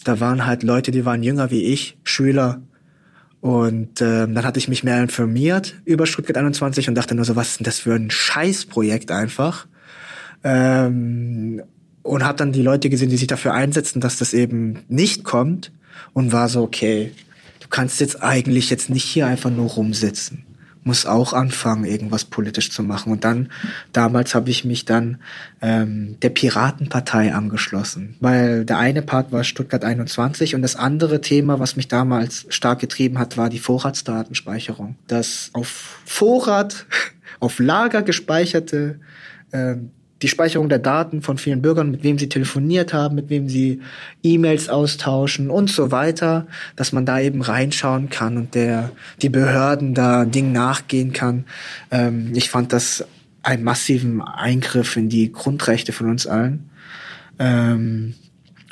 da 0.05 0.21
waren 0.21 0.47
halt 0.47 0.63
Leute, 0.63 0.91
die 0.91 1.05
waren 1.05 1.23
jünger 1.23 1.51
wie 1.51 1.65
ich, 1.65 1.99
Schüler, 2.05 2.63
und 3.41 4.01
ähm, 4.01 4.35
dann 4.35 4.45
hatte 4.45 4.59
ich 4.59 4.69
mich 4.69 4.83
mehr 4.83 5.01
informiert 5.01 5.77
über 5.85 6.07
Stuttgart 6.07 6.37
21 6.37 6.89
und 6.89 6.97
dachte 6.97 7.15
nur 7.15 7.25
so, 7.25 7.37
was 7.37 7.51
ist 7.51 7.61
denn 7.61 7.65
das 7.65 7.79
für 7.79 7.95
ein 7.95 8.11
Scheißprojekt 8.11 9.13
einfach? 9.13 9.67
Ähm, 10.43 11.63
und 12.03 12.25
habe 12.25 12.39
dann 12.39 12.53
die 12.53 12.63
Leute 12.63 12.91
gesehen, 12.91 13.11
die 13.11 13.17
sich 13.17 13.29
dafür 13.29 13.55
einsetzen, 13.55 14.01
dass 14.01 14.19
das 14.19 14.33
eben 14.33 14.81
nicht 14.89 15.25
kommt 15.25 15.73
und 16.15 16.33
war 16.33 16.49
so, 16.49 16.63
okay, 16.63 17.13
du 17.61 17.69
kannst 17.69 18.01
jetzt 18.01 18.23
eigentlich 18.23 18.71
jetzt 18.71 18.91
nicht 18.91 19.05
hier 19.05 19.27
einfach 19.27 19.51
nur 19.51 19.69
rumsitzen 19.69 20.48
muss 20.85 21.07
auch 21.07 21.33
anfangen, 21.33 21.85
irgendwas 21.85 22.25
politisch 22.25 22.71
zu 22.71 22.83
machen. 22.83 23.13
Und 23.13 23.25
dann, 23.25 23.51
damals 23.93 24.35
habe 24.35 24.51
ich 24.51 24.65
mich 24.65 24.85
dann 24.85 25.19
ähm, 25.61 26.17
der 26.21 26.31
Piratenpartei 26.31 27.35
angeschlossen, 27.35 28.17
weil 28.21 28.65
der 28.65 28.79
eine 28.79 29.03
Part 29.03 29.33
war 29.33 29.45
Stuttgart 29.45 29.85
21 29.85 30.55
und 30.55 30.63
das 30.63 30.77
andere 30.77 31.21
Thema, 31.21 31.59
was 31.59 31.77
mich 31.77 31.89
damals 31.89 32.47
stark 32.49 32.79
getrieben 32.81 33.19
hat, 33.19 33.37
war 33.37 33.51
die 33.51 33.59
Vorratsdatenspeicherung. 33.59 34.97
Das 35.07 35.51
auf 35.53 36.01
Vorrat, 36.05 36.87
auf 37.41 37.59
Lager 37.59 38.03
gespeicherte 38.03 39.01
ähm, 39.53 39.91
die 40.23 40.29
Speicherung 40.29 40.69
der 40.69 40.79
Daten 40.81 41.23
von 41.23 41.39
vielen 41.39 41.63
Bürgern, 41.63 41.91
mit 41.91 42.03
wem 42.03 42.19
sie 42.19 42.29
telefoniert 42.29 42.93
haben, 42.93 43.15
mit 43.15 43.31
wem 43.31 43.49
sie 43.49 43.81
E-Mails 44.23 44.69
austauschen 44.69 45.51
und 45.51 45.71
so 45.71 45.91
weiter, 45.91 46.47
dass 46.77 46.93
man 46.93 47.07
da 47.07 47.21
eben 47.21 47.43
reinschauen 47.43 48.09
kann 48.09 48.37
und 48.37 48.55
der 48.55 48.91
die 49.23 49.29
Behörden 49.29 49.95
da 49.95 50.25
Dingen 50.25 50.53
nachgehen 50.53 51.13
kann. 51.13 51.45
Ähm, 51.91 52.33
ich 52.35 52.51
fand 52.51 52.73
das 52.73 53.05
einen 53.43 53.63
massiven 53.63 54.21
Eingriff 54.21 54.97
in 54.97 55.09
die 55.09 55.33
Grundrechte 55.33 55.93
von 55.93 56.11
uns 56.11 56.27
allen. 56.27 56.69
Ähm, 57.39 58.15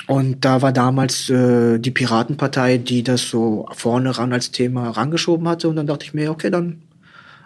und 0.07 0.45
da 0.45 0.61
war 0.61 0.71
damals 0.71 1.29
äh, 1.29 1.79
die 1.79 1.91
Piratenpartei, 1.91 2.77
die 2.77 3.03
das 3.03 3.29
so 3.29 3.67
vorne 3.73 4.17
ran 4.17 4.31
als 4.31 4.51
Thema 4.51 4.89
rangeschoben 4.89 5.47
hatte. 5.47 5.67
Und 5.67 5.75
dann 5.75 5.87
dachte 5.87 6.05
ich 6.05 6.13
mir, 6.13 6.31
okay, 6.31 6.49
dann 6.49 6.81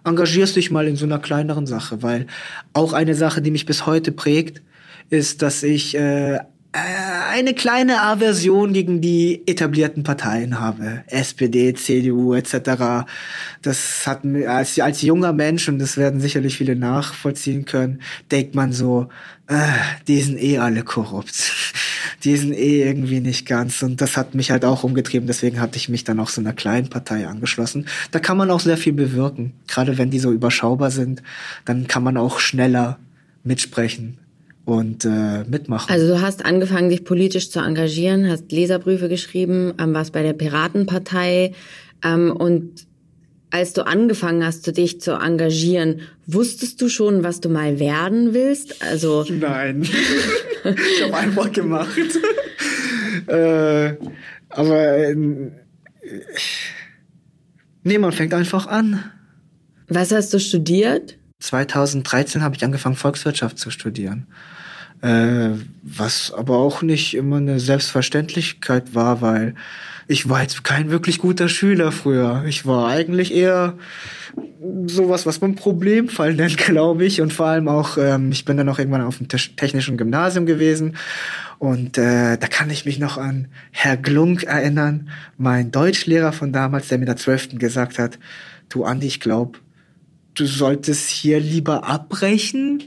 engagierst 0.04 0.56
dich 0.56 0.72
mal 0.72 0.88
in 0.88 0.96
so 0.96 1.06
einer 1.06 1.20
kleineren 1.20 1.68
Sache, 1.68 2.02
weil 2.04 2.28
auch 2.74 2.94
eine 2.94 3.16
Sache, 3.16 3.42
die 3.42 3.52
mich 3.52 3.66
bis 3.66 3.86
heute 3.86 4.12
prägt, 4.12 4.62
ist, 5.10 5.42
dass 5.42 5.64
ich 5.64 5.96
äh, 5.96 6.40
eine 6.74 7.54
kleine 7.54 8.02
Aversion 8.02 8.72
gegen 8.72 9.02
die 9.02 9.42
etablierten 9.46 10.04
Parteien 10.04 10.60
habe. 10.60 11.04
SPD, 11.08 11.74
CDU 11.74 12.34
etc. 12.34 13.06
Das 13.62 14.08
hat 14.08 14.22
als, 14.48 14.80
als 14.80 15.02
junger 15.02 15.34
Mensch, 15.34 15.68
und 15.68 15.80
das 15.80 15.98
werden 15.98 16.22
sicherlich 16.22 16.58
viele 16.58 16.78
nachvollziehen 16.78 17.66
können, 17.66 18.02
denkt 18.32 18.56
man 18.56 18.72
so, 18.72 19.10
äh, 19.48 19.68
die 20.08 20.22
sind 20.22 20.42
eh 20.42 20.60
alle 20.60 20.84
korrupt. 20.84 21.52
Die 22.24 22.38
sind 22.38 22.54
eh 22.54 22.84
irgendwie 22.84 23.20
nicht 23.20 23.48
ganz. 23.48 23.82
Und 23.82 24.00
das 24.00 24.16
hat 24.16 24.36
mich 24.36 24.52
halt 24.52 24.64
auch 24.64 24.84
umgetrieben. 24.84 25.26
Deswegen 25.26 25.60
hatte 25.60 25.78
ich 25.78 25.90
mich 25.90 26.04
dann 26.04 26.20
auch 26.20 26.30
so 26.30 26.40
einer 26.40 26.54
kleinen 26.54 26.88
Partei 26.88 27.28
angeschlossen. 27.28 27.88
Da 28.12 28.20
kann 28.20 28.38
man 28.38 28.52
auch 28.52 28.60
sehr 28.60 28.78
viel 28.78 28.94
bewirken. 28.94 29.54
Gerade 29.68 29.98
wenn 29.98 30.12
die 30.12 30.20
so 30.20 30.32
überschaubar 30.32 30.92
sind, 30.92 31.24
dann 31.66 31.88
kann 31.88 32.04
man 32.04 32.18
auch 32.18 32.40
schneller 32.40 33.00
mitsprechen 33.44 34.20
und 34.66 35.06
äh, 35.06 35.44
mitmachen. 35.50 35.92
Also 35.92 36.08
du 36.08 36.22
hast 36.22 36.46
angefangen, 36.46 36.90
dich 36.90 37.04
politisch 37.04 37.50
zu 37.50 37.60
engagieren, 37.60 38.30
hast 38.30 38.52
Leserbriefe 38.52 39.10
geschrieben, 39.10 39.74
ähm, 39.80 39.94
warst 39.94 40.14
bei 40.14 40.24
der 40.24 40.34
Piratenpartei 40.34 41.54
ähm, 42.04 42.32
und 42.32 42.86
als 43.52 43.74
du 43.74 43.86
angefangen 43.86 44.46
hast, 44.46 44.66
du 44.66 44.72
dich 44.72 45.02
zu 45.02 45.12
engagieren, 45.12 46.02
wusstest 46.26 46.82
du 46.82 46.88
schon, 46.88 47.24
was 47.24 47.42
du 47.42 47.50
mal 47.50 47.80
werden 47.80 48.34
willst? 48.34 48.82
Also 48.82 49.26
nein, 49.30 49.82
ich 49.84 51.04
habe 51.04 51.18
einfach 51.18 51.52
gemacht. 51.52 51.90
äh, 53.28 53.94
aber 54.50 54.98
äh, 54.98 55.16
nee, 57.84 57.98
man 57.98 58.12
fängt 58.14 58.34
einfach 58.34 58.68
an. 58.68 59.04
Was 59.90 60.12
hast 60.14 60.34
du 60.34 60.40
studiert? 60.40 61.18
2013 61.42 62.44
habe 62.44 62.56
ich 62.56 62.64
angefangen, 62.64 62.96
Volkswirtschaft 62.96 63.58
zu 63.58 63.70
studieren. 63.72 64.28
Äh, 65.02 65.58
was 65.82 66.32
aber 66.32 66.58
auch 66.58 66.84
nicht 66.84 67.16
immer 67.16 67.38
eine 67.38 67.60
Selbstverständlichkeit 67.60 68.94
war, 68.94 69.22
weil 69.22 69.56
ich 70.08 70.30
war 70.30 70.42
jetzt 70.42 70.64
kein 70.64 70.92
wirklich 70.92 71.18
guter 71.18 71.50
Schüler 71.50 71.92
früher. 71.92 72.44
Ich 72.46 72.66
war 72.68 72.88
eigentlich 72.88 73.34
eher 73.34 73.78
sowas, 74.86 75.26
was 75.26 75.42
man 75.42 75.56
Problemfall 75.56 76.36
nennt, 76.36 76.58
glaube 76.66 77.06
ich. 77.06 77.20
Und 77.20 77.34
vor 77.34 77.48
allem 77.48 77.68
auch, 77.68 77.98
ähm, 77.98 78.32
ich 78.32 78.46
bin 78.46 78.58
dann 78.58 78.70
auch 78.70 78.78
irgendwann 78.78 79.02
auf 79.02 79.18
dem 79.18 79.28
technischen 79.28 79.98
Gymnasium 79.98 80.46
gewesen. 80.46 80.98
Und 81.58 81.98
äh, 81.98 82.38
da 82.38 82.48
kann 82.48 82.70
ich 82.70 82.86
mich 82.86 83.00
noch 83.00 83.18
an 83.18 83.48
Herr 83.72 83.98
Glunk 83.98 84.44
erinnern, 84.44 85.10
mein 85.38 85.72
Deutschlehrer 85.72 86.32
von 86.32 86.54
damals, 86.54 86.90
der 86.90 87.00
mir 87.00 87.06
der 87.06 87.18
Zwölften 87.18 87.58
gesagt 87.58 87.98
hat, 87.98 88.20
du 88.70 88.84
Andi, 88.84 89.08
ich 89.08 89.20
glaube, 89.20 89.60
du 90.36 90.46
solltest 90.46 91.10
hier 91.10 91.40
lieber 91.40 91.88
abbrechen, 91.88 92.84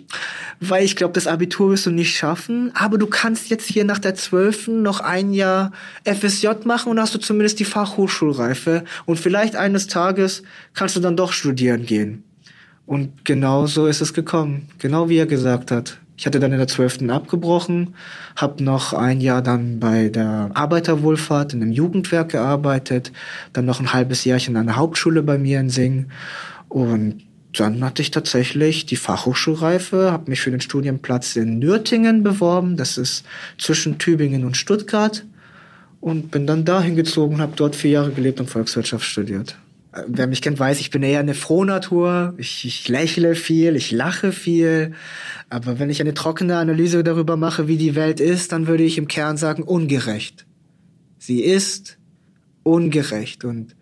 weil 0.60 0.84
ich 0.84 0.96
glaube, 0.96 1.12
das 1.12 1.26
Abitur 1.26 1.70
wirst 1.70 1.86
du 1.86 1.90
nicht 1.90 2.16
schaffen. 2.16 2.70
Aber 2.74 2.98
du 2.98 3.06
kannst 3.06 3.50
jetzt 3.50 3.68
hier 3.68 3.84
nach 3.84 3.98
der 3.98 4.14
Zwölften 4.14 4.82
noch 4.82 5.00
ein 5.00 5.32
Jahr 5.32 5.72
FSJ 6.04 6.48
machen 6.64 6.90
und 6.90 7.00
hast 7.00 7.14
du 7.14 7.18
zumindest 7.18 7.60
die 7.60 7.64
Fachhochschulreife. 7.64 8.84
Und 9.04 9.18
vielleicht 9.18 9.56
eines 9.56 9.86
Tages 9.86 10.42
kannst 10.72 10.96
du 10.96 11.00
dann 11.00 11.16
doch 11.16 11.32
studieren 11.32 11.84
gehen. 11.86 12.24
Und 12.86 13.24
genau 13.24 13.66
so 13.66 13.86
ist 13.86 14.00
es 14.00 14.14
gekommen. 14.14 14.68
Genau 14.78 15.08
wie 15.08 15.18
er 15.18 15.26
gesagt 15.26 15.70
hat. 15.70 15.98
Ich 16.16 16.26
hatte 16.26 16.38
dann 16.38 16.52
in 16.52 16.58
der 16.58 16.68
Zwölften 16.68 17.10
abgebrochen, 17.10 17.94
habe 18.36 18.62
noch 18.62 18.92
ein 18.92 19.20
Jahr 19.20 19.42
dann 19.42 19.80
bei 19.80 20.10
der 20.10 20.50
Arbeiterwohlfahrt 20.54 21.54
in 21.54 21.62
einem 21.62 21.72
Jugendwerk 21.72 22.30
gearbeitet, 22.30 23.10
dann 23.52 23.64
noch 23.64 23.80
ein 23.80 23.92
halbes 23.92 24.24
Jahrchen 24.24 24.56
an 24.56 24.66
der 24.66 24.76
Hauptschule 24.76 25.24
bei 25.24 25.38
mir 25.38 25.58
in 25.58 25.70
Sing 25.70 26.06
und 26.68 27.22
dann 27.60 27.84
hatte 27.84 28.02
ich 28.02 28.10
tatsächlich 28.10 28.86
die 28.86 28.96
Fachhochschulreife, 28.96 30.12
habe 30.12 30.30
mich 30.30 30.40
für 30.40 30.50
den 30.50 30.60
Studienplatz 30.60 31.36
in 31.36 31.58
Nürtingen 31.58 32.22
beworben, 32.22 32.76
das 32.76 32.98
ist 32.98 33.24
zwischen 33.58 33.98
Tübingen 33.98 34.44
und 34.44 34.56
Stuttgart 34.56 35.24
und 36.00 36.30
bin 36.30 36.46
dann 36.46 36.64
dahin 36.64 36.96
gezogen, 36.96 37.40
habe 37.40 37.54
dort 37.56 37.76
vier 37.76 37.92
Jahre 37.92 38.10
gelebt 38.10 38.40
und 38.40 38.50
Volkswirtschaft 38.50 39.04
studiert. 39.04 39.56
Äh, 39.94 40.02
wer 40.06 40.26
mich 40.26 40.42
kennt, 40.42 40.58
weiß, 40.58 40.80
ich 40.80 40.90
bin 40.90 41.02
eher 41.02 41.20
eine 41.20 41.34
Frohnatur. 41.34 42.34
Ich, 42.36 42.64
ich 42.64 42.88
lächle 42.88 43.34
viel, 43.34 43.76
ich 43.76 43.90
lache 43.90 44.32
viel. 44.32 44.92
Aber 45.48 45.78
wenn 45.78 45.90
ich 45.90 46.00
eine 46.00 46.14
trockene 46.14 46.56
Analyse 46.58 47.04
darüber 47.04 47.36
mache, 47.36 47.68
wie 47.68 47.76
die 47.76 47.94
Welt 47.94 48.20
ist, 48.20 48.52
dann 48.52 48.66
würde 48.66 48.84
ich 48.84 48.98
im 48.98 49.08
Kern 49.08 49.36
sagen, 49.36 49.62
ungerecht. 49.62 50.46
Sie 51.18 51.42
ist 51.42 51.98
ungerecht 52.64 53.44
und 53.44 53.74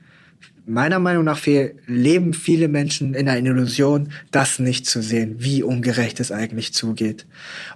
meiner 0.72 0.98
Meinung 0.98 1.24
nach 1.24 1.40
leben 1.86 2.34
viele 2.34 2.68
Menschen 2.68 3.14
in 3.14 3.28
einer 3.28 3.50
Illusion, 3.50 4.10
das 4.30 4.58
nicht 4.58 4.86
zu 4.86 5.02
sehen, 5.02 5.36
wie 5.38 5.62
ungerecht 5.62 6.18
es 6.20 6.32
eigentlich 6.32 6.72
zugeht. 6.72 7.26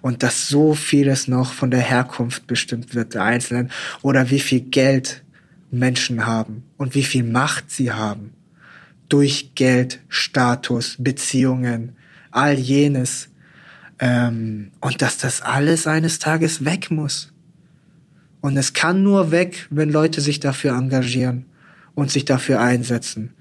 Und 0.00 0.22
dass 0.22 0.48
so 0.48 0.74
vieles 0.74 1.28
noch 1.28 1.52
von 1.52 1.70
der 1.70 1.80
Herkunft 1.80 2.46
bestimmt 2.46 2.94
wird 2.94 3.14
der 3.14 3.22
Einzelnen 3.22 3.70
oder 4.02 4.30
wie 4.30 4.40
viel 4.40 4.60
Geld 4.60 5.22
Menschen 5.70 6.26
haben 6.26 6.64
und 6.76 6.94
wie 6.94 7.04
viel 7.04 7.24
Macht 7.24 7.70
sie 7.70 7.92
haben. 7.92 8.32
Durch 9.08 9.54
Geld, 9.54 10.00
Status, 10.08 10.96
Beziehungen, 10.98 11.96
all 12.30 12.54
jenes. 12.54 13.28
Ähm, 13.98 14.72
und 14.80 15.00
dass 15.02 15.18
das 15.18 15.42
alles 15.42 15.86
eines 15.86 16.18
Tages 16.18 16.64
weg 16.64 16.90
muss. 16.90 17.32
Und 18.40 18.56
es 18.56 18.72
kann 18.72 19.02
nur 19.02 19.30
weg, 19.30 19.66
wenn 19.70 19.90
Leute 19.90 20.20
sich 20.20 20.40
dafür 20.40 20.76
engagieren 20.76 21.46
und 21.96 22.12
sich 22.12 22.24
dafür 22.24 22.60
einsetzen, 22.60 23.32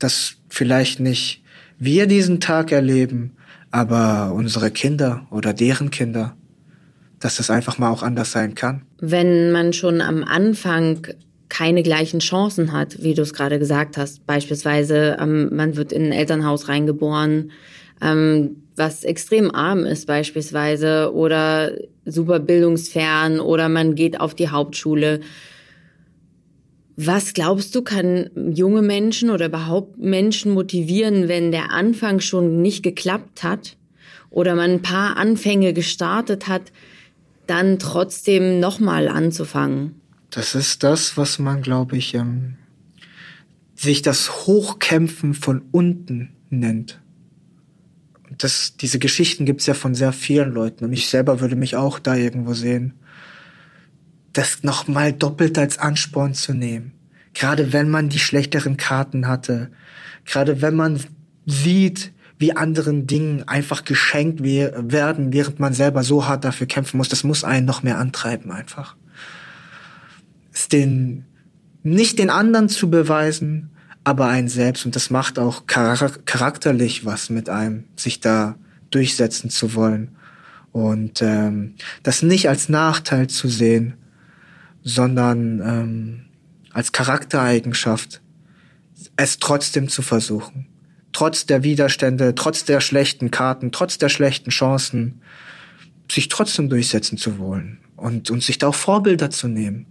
dass 0.00 0.34
vielleicht 0.48 0.98
nicht 0.98 1.44
wir 1.78 2.08
diesen 2.08 2.40
Tag 2.40 2.72
erleben, 2.72 3.36
aber 3.70 4.32
unsere 4.34 4.72
Kinder 4.72 5.28
oder 5.30 5.52
deren 5.52 5.90
Kinder, 5.90 6.34
dass 7.20 7.36
das 7.36 7.50
einfach 7.50 7.78
mal 7.78 7.90
auch 7.90 8.02
anders 8.02 8.32
sein 8.32 8.56
kann. 8.56 8.82
Wenn 9.00 9.52
man 9.52 9.72
schon 9.72 10.00
am 10.00 10.24
Anfang 10.24 11.06
keine 11.48 11.82
gleichen 11.82 12.20
Chancen 12.20 12.72
hat, 12.72 13.02
wie 13.02 13.14
du 13.14 13.22
es 13.22 13.32
gerade 13.32 13.58
gesagt 13.58 13.96
hast, 13.96 14.26
beispielsweise 14.26 15.16
ähm, 15.20 15.54
man 15.54 15.76
wird 15.76 15.92
in 15.92 16.06
ein 16.06 16.12
Elternhaus 16.12 16.68
reingeboren, 16.68 17.52
ähm, 18.02 18.62
was 18.76 19.04
extrem 19.04 19.54
arm 19.54 19.84
ist 19.84 20.06
beispielsweise 20.06 21.12
oder 21.12 21.72
super 22.04 22.38
bildungsfern 22.38 23.40
oder 23.40 23.68
man 23.68 23.94
geht 23.94 24.20
auf 24.20 24.34
die 24.34 24.48
Hauptschule. 24.48 25.20
Was 27.00 27.32
glaubst 27.32 27.76
du, 27.76 27.82
kann 27.82 28.28
junge 28.34 28.82
Menschen 28.82 29.30
oder 29.30 29.46
überhaupt 29.46 29.98
Menschen 29.98 30.50
motivieren, 30.50 31.28
wenn 31.28 31.52
der 31.52 31.70
Anfang 31.70 32.18
schon 32.18 32.60
nicht 32.60 32.82
geklappt 32.82 33.44
hat 33.44 33.76
oder 34.30 34.56
man 34.56 34.72
ein 34.72 34.82
paar 34.82 35.16
Anfänge 35.16 35.72
gestartet 35.72 36.48
hat, 36.48 36.72
dann 37.46 37.78
trotzdem 37.78 38.58
nochmal 38.58 39.06
anzufangen? 39.06 40.00
Das 40.30 40.56
ist 40.56 40.82
das, 40.82 41.16
was 41.16 41.38
man, 41.38 41.62
glaube 41.62 41.96
ich, 41.96 42.14
ähm, 42.14 42.56
sich 43.76 44.02
das 44.02 44.48
Hochkämpfen 44.48 45.34
von 45.34 45.62
unten 45.70 46.30
nennt. 46.50 47.00
Das, 48.38 48.76
diese 48.76 48.98
Geschichten 48.98 49.44
gibt's 49.44 49.66
ja 49.66 49.74
von 49.74 49.94
sehr 49.94 50.12
vielen 50.12 50.52
Leuten. 50.52 50.86
Und 50.86 50.92
ich 50.92 51.08
selber 51.08 51.38
würde 51.38 51.54
mich 51.54 51.76
auch 51.76 52.00
da 52.00 52.16
irgendwo 52.16 52.54
sehen, 52.54 52.94
das 54.38 54.62
nochmal 54.62 55.12
doppelt 55.12 55.58
als 55.58 55.78
Ansporn 55.78 56.32
zu 56.32 56.54
nehmen. 56.54 56.92
Gerade 57.34 57.72
wenn 57.72 57.88
man 57.88 58.08
die 58.08 58.20
schlechteren 58.20 58.76
Karten 58.76 59.26
hatte, 59.26 59.72
gerade 60.24 60.62
wenn 60.62 60.76
man 60.76 61.00
sieht, 61.44 62.12
wie 62.38 62.56
anderen 62.56 63.08
Dingen 63.08 63.48
einfach 63.48 63.84
geschenkt 63.84 64.44
werden, 64.44 65.32
während 65.32 65.58
man 65.58 65.72
selber 65.72 66.04
so 66.04 66.28
hart 66.28 66.44
dafür 66.44 66.68
kämpfen 66.68 66.98
muss, 66.98 67.08
das 67.08 67.24
muss 67.24 67.42
einen 67.42 67.66
noch 67.66 67.82
mehr 67.82 67.98
antreiben 67.98 68.52
einfach. 68.52 68.94
Es 70.52 70.68
den, 70.68 71.24
nicht 71.82 72.20
den 72.20 72.30
anderen 72.30 72.68
zu 72.68 72.90
beweisen, 72.90 73.70
aber 74.04 74.28
ein 74.28 74.46
selbst. 74.46 74.86
Und 74.86 74.94
das 74.94 75.10
macht 75.10 75.40
auch 75.40 75.66
charakterlich 75.66 77.04
was 77.04 77.28
mit 77.28 77.48
einem, 77.48 77.84
sich 77.96 78.20
da 78.20 78.54
durchsetzen 78.92 79.50
zu 79.50 79.74
wollen. 79.74 80.16
Und 80.70 81.22
ähm, 81.22 81.74
das 82.04 82.22
nicht 82.22 82.48
als 82.48 82.68
Nachteil 82.68 83.26
zu 83.26 83.48
sehen, 83.48 83.94
sondern 84.88 85.60
ähm, 85.60 86.20
als 86.72 86.92
Charaktereigenschaft, 86.92 88.22
es 89.16 89.38
trotzdem 89.38 89.88
zu 89.88 90.02
versuchen. 90.02 90.66
Trotz 91.12 91.46
der 91.46 91.62
Widerstände, 91.62 92.34
trotz 92.34 92.64
der 92.64 92.80
schlechten 92.80 93.30
Karten, 93.30 93.70
trotz 93.70 93.98
der 93.98 94.08
schlechten 94.08 94.50
Chancen, 94.50 95.20
sich 96.10 96.28
trotzdem 96.28 96.68
durchsetzen 96.68 97.18
zu 97.18 97.38
wollen 97.38 97.78
und, 97.96 98.30
und 98.30 98.42
sich 98.42 98.58
da 98.58 98.68
auch 98.68 98.74
Vorbilder 98.74 99.30
zu 99.30 99.48
nehmen 99.48 99.86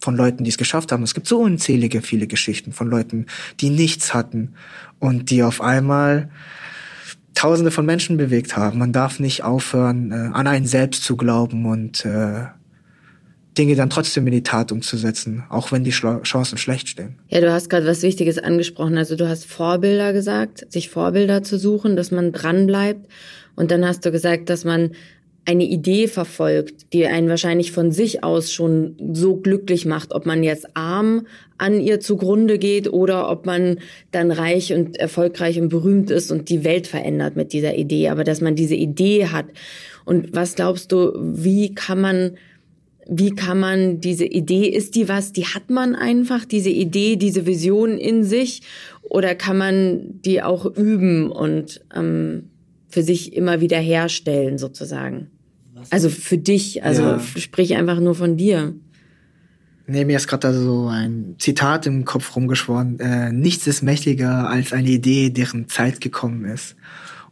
von 0.00 0.16
Leuten, 0.16 0.44
die 0.44 0.50
es 0.50 0.58
geschafft 0.58 0.90
haben. 0.90 1.02
Es 1.02 1.14
gibt 1.14 1.26
so 1.26 1.38
unzählige 1.38 2.02
viele 2.02 2.26
Geschichten 2.26 2.72
von 2.72 2.88
Leuten, 2.88 3.26
die 3.60 3.70
nichts 3.70 4.14
hatten 4.14 4.54
und 4.98 5.30
die 5.30 5.42
auf 5.42 5.60
einmal 5.60 6.30
Tausende 7.34 7.70
von 7.70 7.86
Menschen 7.86 8.16
bewegt 8.16 8.56
haben. 8.56 8.80
Man 8.80 8.92
darf 8.92 9.20
nicht 9.20 9.44
aufhören, 9.44 10.10
äh, 10.10 10.30
an 10.32 10.46
einen 10.48 10.66
selbst 10.66 11.04
zu 11.04 11.16
glauben 11.16 11.64
und 11.64 12.04
äh, 12.04 12.46
Dinge 13.58 13.74
dann 13.74 13.90
trotzdem 13.90 14.26
in 14.26 14.32
die 14.32 14.42
Tat 14.42 14.70
umzusetzen, 14.72 15.44
auch 15.48 15.72
wenn 15.72 15.84
die 15.84 15.90
Chancen 15.90 16.56
schlecht 16.56 16.88
stehen. 16.88 17.16
Ja, 17.28 17.40
du 17.40 17.52
hast 17.52 17.68
gerade 17.68 17.86
was 17.86 18.02
Wichtiges 18.02 18.38
angesprochen. 18.38 18.96
Also 18.96 19.16
du 19.16 19.28
hast 19.28 19.44
Vorbilder 19.44 20.12
gesagt, 20.12 20.70
sich 20.72 20.88
Vorbilder 20.88 21.42
zu 21.42 21.58
suchen, 21.58 21.96
dass 21.96 22.10
man 22.10 22.32
dran 22.32 22.66
bleibt. 22.66 23.08
Und 23.56 23.70
dann 23.70 23.84
hast 23.84 24.06
du 24.06 24.12
gesagt, 24.12 24.50
dass 24.50 24.64
man 24.64 24.92
eine 25.46 25.64
Idee 25.64 26.06
verfolgt, 26.06 26.92
die 26.92 27.06
einen 27.06 27.28
wahrscheinlich 27.28 27.72
von 27.72 27.92
sich 27.92 28.22
aus 28.22 28.52
schon 28.52 28.96
so 29.12 29.36
glücklich 29.36 29.86
macht, 29.86 30.12
ob 30.14 30.26
man 30.26 30.42
jetzt 30.44 30.76
arm 30.76 31.26
an 31.58 31.80
ihr 31.80 31.98
zugrunde 31.98 32.58
geht 32.58 32.92
oder 32.92 33.28
ob 33.28 33.46
man 33.46 33.78
dann 34.12 34.30
reich 34.30 34.72
und 34.72 34.96
erfolgreich 34.96 35.60
und 35.60 35.70
berühmt 35.70 36.10
ist 36.10 36.30
und 36.30 36.50
die 36.50 36.62
Welt 36.62 36.86
verändert 36.86 37.36
mit 37.36 37.52
dieser 37.52 37.74
Idee, 37.74 38.10
aber 38.10 38.22
dass 38.22 38.40
man 38.40 38.54
diese 38.54 38.74
Idee 38.74 39.26
hat. 39.26 39.46
Und 40.04 40.34
was 40.34 40.54
glaubst 40.54 40.92
du, 40.92 41.12
wie 41.16 41.74
kann 41.74 42.00
man 42.00 42.32
wie 43.08 43.30
kann 43.34 43.58
man 43.58 44.00
diese 44.00 44.24
Idee, 44.24 44.66
ist 44.68 44.94
die 44.94 45.08
was, 45.08 45.32
die 45.32 45.46
hat 45.46 45.70
man 45.70 45.94
einfach, 45.94 46.44
diese 46.44 46.70
Idee, 46.70 47.16
diese 47.16 47.46
Vision 47.46 47.98
in 47.98 48.24
sich, 48.24 48.62
oder 49.02 49.34
kann 49.34 49.58
man 49.58 50.20
die 50.24 50.42
auch 50.42 50.64
üben 50.64 51.30
und 51.30 51.80
ähm, 51.94 52.50
für 52.88 53.02
sich 53.02 53.34
immer 53.34 53.60
wieder 53.60 53.78
herstellen, 53.78 54.58
sozusagen. 54.58 55.28
Also 55.90 56.10
für 56.10 56.38
dich, 56.38 56.84
also 56.84 57.02
ja. 57.02 57.20
sprich 57.20 57.74
einfach 57.76 58.00
nur 58.00 58.14
von 58.14 58.36
dir. 58.36 58.74
Nee, 59.86 60.04
mir 60.04 60.16
ist 60.16 60.28
gerade 60.28 60.52
so 60.52 60.86
ein 60.86 61.36
Zitat 61.38 61.86
im 61.86 62.04
Kopf 62.04 62.36
rumgeschworen. 62.36 63.00
Äh, 63.00 63.32
nichts 63.32 63.66
ist 63.66 63.82
mächtiger 63.82 64.48
als 64.48 64.72
eine 64.72 64.90
Idee, 64.90 65.30
deren 65.30 65.68
Zeit 65.68 66.00
gekommen 66.00 66.44
ist. 66.44 66.76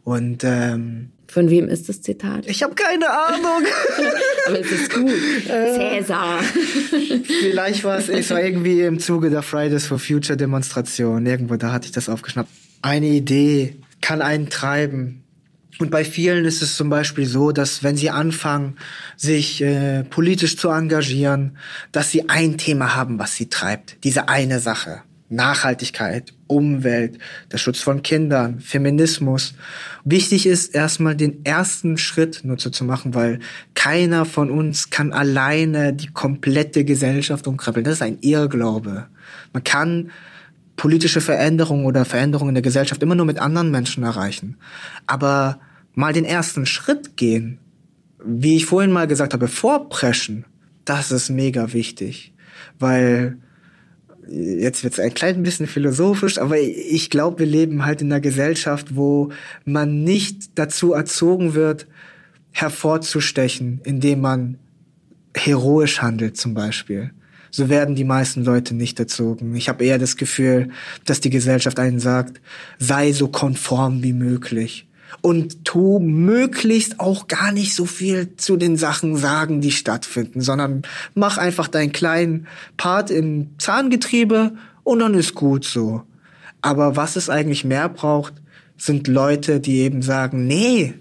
Und 0.03 0.43
ähm, 0.43 1.11
von 1.29 1.51
wem 1.51 1.67
ist 1.67 1.87
das 1.89 2.01
Zitat? 2.01 2.47
Ich 2.47 2.63
habe 2.63 2.73
keine 2.73 3.07
Ahnung. 3.07 3.63
Aber 4.47 4.59
es 4.59 4.71
ist 4.71 4.91
gut. 4.91 5.13
Äh, 5.47 5.99
Cäsar. 6.01 6.39
Vielleicht 6.41 7.83
war 7.83 7.99
es, 7.99 8.09
es 8.09 8.31
war 8.31 8.41
irgendwie 8.41 8.81
im 8.81 8.99
Zuge 8.99 9.29
der 9.29 9.43
Fridays 9.43 9.85
for 9.85 9.99
Future 9.99 10.35
Demonstration. 10.35 11.27
Irgendwo 11.27 11.55
da 11.55 11.71
hatte 11.71 11.85
ich 11.85 11.91
das 11.91 12.09
aufgeschnappt. 12.09 12.49
Eine 12.81 13.07
Idee 13.09 13.75
kann 14.01 14.23
einen 14.23 14.49
treiben. 14.49 15.23
Und 15.77 15.91
bei 15.91 16.03
vielen 16.03 16.45
ist 16.45 16.63
es 16.63 16.75
zum 16.75 16.89
Beispiel 16.89 17.27
so, 17.27 17.51
dass 17.51 17.83
wenn 17.83 17.95
sie 17.95 18.09
anfangen, 18.09 18.77
sich 19.15 19.61
äh, 19.61 20.03
politisch 20.05 20.57
zu 20.57 20.69
engagieren, 20.69 21.57
dass 21.91 22.09
sie 22.09 22.27
ein 22.27 22.57
Thema 22.57 22.95
haben, 22.95 23.19
was 23.19 23.35
sie 23.35 23.49
treibt. 23.49 23.97
Diese 24.03 24.29
eine 24.29 24.59
Sache. 24.59 25.03
Nachhaltigkeit, 25.29 26.33
Umwelt, 26.49 27.19
der 27.51 27.57
Schutz 27.59 27.79
von 27.79 28.01
Kindern, 28.01 28.59
Feminismus. 28.59 29.53
Wichtig 30.03 30.47
ist 30.47 30.73
erstmal 30.73 31.15
den 31.15 31.45
ersten 31.45 31.97
Schritt 31.97 32.41
nur 32.43 32.57
zu 32.57 32.83
machen, 32.83 33.13
weil 33.13 33.39
keiner 33.75 34.25
von 34.25 34.49
uns 34.49 34.89
kann 34.89 35.13
alleine 35.13 35.93
die 35.93 36.07
komplette 36.07 36.83
Gesellschaft 36.83 37.47
umkrabbeln. 37.47 37.83
Das 37.83 37.95
ist 37.95 38.01
ein 38.01 38.17
Irrglaube. 38.21 39.07
Man 39.53 39.63
kann 39.63 40.11
politische 40.75 41.21
Veränderungen 41.21 41.85
oder 41.85 42.03
Veränderungen 42.03 42.49
in 42.49 42.55
der 42.55 42.61
Gesellschaft 42.63 43.03
immer 43.03 43.15
nur 43.15 43.25
mit 43.25 43.37
anderen 43.37 43.69
Menschen 43.69 44.03
erreichen. 44.03 44.57
Aber 45.05 45.59
mal 45.93 46.13
den 46.13 46.25
ersten 46.25 46.65
Schritt 46.65 47.15
gehen, 47.15 47.59
wie 48.25 48.55
ich 48.55 48.65
vorhin 48.65 48.91
mal 48.91 49.07
gesagt 49.07 49.33
habe, 49.33 49.47
vorpreschen, 49.47 50.45
das 50.85 51.11
ist 51.11 51.29
mega 51.29 51.73
wichtig, 51.73 52.33
weil 52.79 53.37
jetzt 54.31 54.83
wird's 54.83 54.99
ein 54.99 55.13
klein 55.13 55.43
bisschen 55.43 55.67
philosophisch, 55.67 56.37
aber 56.37 56.59
ich 56.59 57.09
glaube, 57.09 57.39
wir 57.39 57.45
leben 57.45 57.85
halt 57.85 58.01
in 58.01 58.11
einer 58.11 58.21
Gesellschaft, 58.21 58.95
wo 58.95 59.31
man 59.65 60.03
nicht 60.03 60.57
dazu 60.57 60.93
erzogen 60.93 61.53
wird, 61.53 61.87
hervorzustechen, 62.51 63.81
indem 63.83 64.21
man 64.21 64.57
heroisch 65.35 66.01
handelt 66.01 66.37
zum 66.37 66.53
Beispiel. 66.53 67.11
So 67.51 67.69
werden 67.69 67.95
die 67.95 68.03
meisten 68.03 68.43
Leute 68.43 68.75
nicht 68.75 68.99
erzogen. 68.99 69.55
Ich 69.55 69.69
habe 69.69 69.83
eher 69.83 69.97
das 69.97 70.17
Gefühl, 70.17 70.69
dass 71.05 71.19
die 71.19 71.31
Gesellschaft 71.31 71.79
einen 71.79 71.99
sagt, 71.99 72.41
sei 72.77 73.11
so 73.11 73.27
konform 73.27 74.03
wie 74.03 74.13
möglich 74.13 74.88
und 75.21 75.65
tu 75.65 75.99
möglichst 75.99 76.99
auch 76.99 77.27
gar 77.27 77.51
nicht 77.51 77.75
so 77.75 77.85
viel 77.85 78.35
zu 78.35 78.57
den 78.57 78.77
Sachen 78.77 79.15
sagen, 79.15 79.61
die 79.61 79.71
stattfinden, 79.71 80.41
sondern 80.41 80.83
mach 81.15 81.37
einfach 81.37 81.67
deinen 81.67 81.91
kleinen 81.91 82.47
Part 82.77 83.11
im 83.11 83.49
Zahngetriebe 83.57 84.53
und 84.83 84.99
dann 84.99 85.13
ist 85.13 85.35
gut 85.35 85.65
so. 85.65 86.03
Aber 86.61 86.95
was 86.95 87.15
es 87.15 87.29
eigentlich 87.29 87.63
mehr 87.63 87.89
braucht, 87.89 88.33
sind 88.77 89.07
Leute, 89.07 89.59
die 89.59 89.79
eben 89.79 90.01
sagen, 90.01 90.47
nee, 90.47 90.93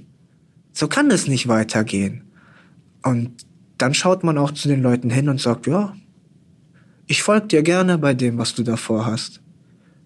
so 0.72 0.88
kann 0.88 1.10
es 1.10 1.26
nicht 1.26 1.48
weitergehen. 1.48 2.22
Und 3.02 3.46
dann 3.78 3.94
schaut 3.94 4.24
man 4.24 4.38
auch 4.38 4.50
zu 4.50 4.68
den 4.68 4.82
Leuten 4.82 5.10
hin 5.10 5.28
und 5.28 5.40
sagt, 5.40 5.66
ja, 5.66 5.94
ich 7.06 7.22
folge 7.22 7.46
dir 7.46 7.62
gerne 7.62 7.98
bei 7.98 8.14
dem, 8.14 8.38
was 8.38 8.54
du 8.54 8.62
davor 8.62 9.06
hast. 9.06 9.40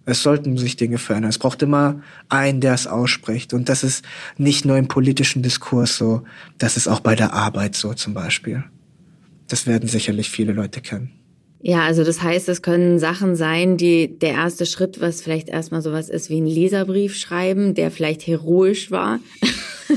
Es 0.04 0.22
sollten 0.22 0.58
sich 0.58 0.76
Dinge 0.76 0.98
verändern. 0.98 1.30
Es 1.30 1.38
braucht 1.38 1.62
immer 1.62 2.02
einen, 2.28 2.60
der 2.60 2.74
es 2.74 2.86
ausspricht. 2.86 3.54
Und 3.54 3.68
das 3.68 3.84
ist 3.84 4.04
nicht 4.36 4.64
nur 4.64 4.76
im 4.76 4.88
politischen 4.88 5.42
Diskurs 5.42 5.96
so, 5.96 6.22
das 6.58 6.76
ist 6.76 6.88
auch 6.88 7.00
bei 7.00 7.14
der 7.14 7.32
Arbeit 7.32 7.76
so 7.76 7.94
zum 7.94 8.14
Beispiel. 8.14 8.64
Das 9.48 9.66
werden 9.66 9.88
sicherlich 9.88 10.30
viele 10.30 10.52
Leute 10.52 10.80
kennen. 10.80 11.12
Ja, 11.64 11.84
also 11.84 12.02
das 12.02 12.20
heißt, 12.20 12.48
es 12.48 12.60
können 12.60 12.98
Sachen 12.98 13.36
sein, 13.36 13.76
die 13.76 14.18
der 14.18 14.32
erste 14.32 14.66
Schritt, 14.66 15.00
was 15.00 15.22
vielleicht 15.22 15.48
erstmal 15.48 15.80
sowas 15.80 16.08
ist 16.08 16.28
wie 16.28 16.40
ein 16.40 16.46
Leserbrief 16.46 17.14
schreiben, 17.16 17.74
der 17.74 17.92
vielleicht 17.92 18.26
heroisch 18.26 18.90
war. 18.90 19.20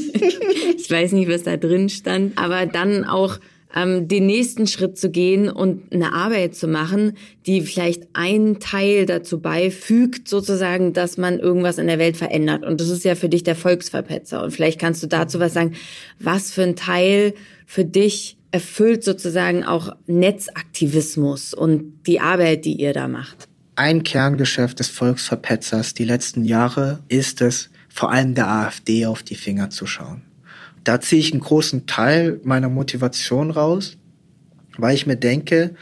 ich 0.77 0.91
weiß 0.91 1.13
nicht, 1.13 1.27
was 1.27 1.41
da 1.41 1.57
drin 1.57 1.89
stand, 1.89 2.37
aber 2.37 2.67
dann 2.67 3.03
auch 3.03 3.39
ähm, 3.75 4.07
den 4.07 4.25
nächsten 4.25 4.65
Schritt 4.65 4.97
zu 4.97 5.11
gehen 5.11 5.49
und 5.49 5.93
eine 5.93 6.13
Arbeit 6.13 6.55
zu 6.55 6.67
machen, 6.67 7.17
die 7.45 7.61
vielleicht 7.61 8.07
einen 8.13 8.59
Teil 8.59 9.05
dazu 9.05 9.41
beifügt, 9.41 10.27
sozusagen, 10.27 10.93
dass 10.93 11.17
man 11.17 11.39
irgendwas 11.39 11.77
in 11.77 11.87
der 11.87 11.99
Welt 11.99 12.17
verändert. 12.17 12.65
Und 12.65 12.79
das 12.81 12.89
ist 12.89 13.03
ja 13.03 13.15
für 13.15 13.29
dich 13.29 13.43
der 13.43 13.55
Volksverpetzer. 13.55 14.41
Und 14.43 14.51
vielleicht 14.51 14.79
kannst 14.79 15.03
du 15.03 15.07
dazu 15.07 15.39
was 15.39 15.53
sagen, 15.53 15.75
was 16.19 16.51
für 16.51 16.63
ein 16.63 16.75
Teil 16.75 17.33
für 17.65 17.83
dich 17.83 18.37
erfüllt 18.51 19.03
sozusagen 19.03 19.65
auch 19.65 19.93
Netzaktivismus 20.07 21.53
und 21.53 22.07
die 22.07 22.21
Arbeit, 22.21 22.63
die 22.63 22.79
ihr 22.79 22.93
da 22.93 23.09
macht. 23.09 23.49
Ein 23.75 24.03
Kerngeschäft 24.03 24.79
des 24.79 24.87
Volksverpetzers 24.87 25.93
die 25.93 26.05
letzten 26.05 26.45
Jahre 26.45 27.03
ist 27.09 27.41
es, 27.41 27.69
vor 27.89 28.11
allem 28.11 28.33
der 28.33 28.47
AfD 28.47 29.05
auf 29.05 29.23
die 29.23 29.35
Finger 29.35 29.69
zu 29.69 29.85
schauen. 29.85 30.21
Da 30.85 31.01
ziehe 31.01 31.19
ich 31.19 31.33
einen 31.33 31.41
großen 31.41 31.87
Teil 31.87 32.39
meiner 32.43 32.69
Motivation 32.69 33.51
raus, 33.51 33.97
weil 34.77 34.95
ich 34.95 35.05
mir 35.05 35.17
denke, 35.17 35.75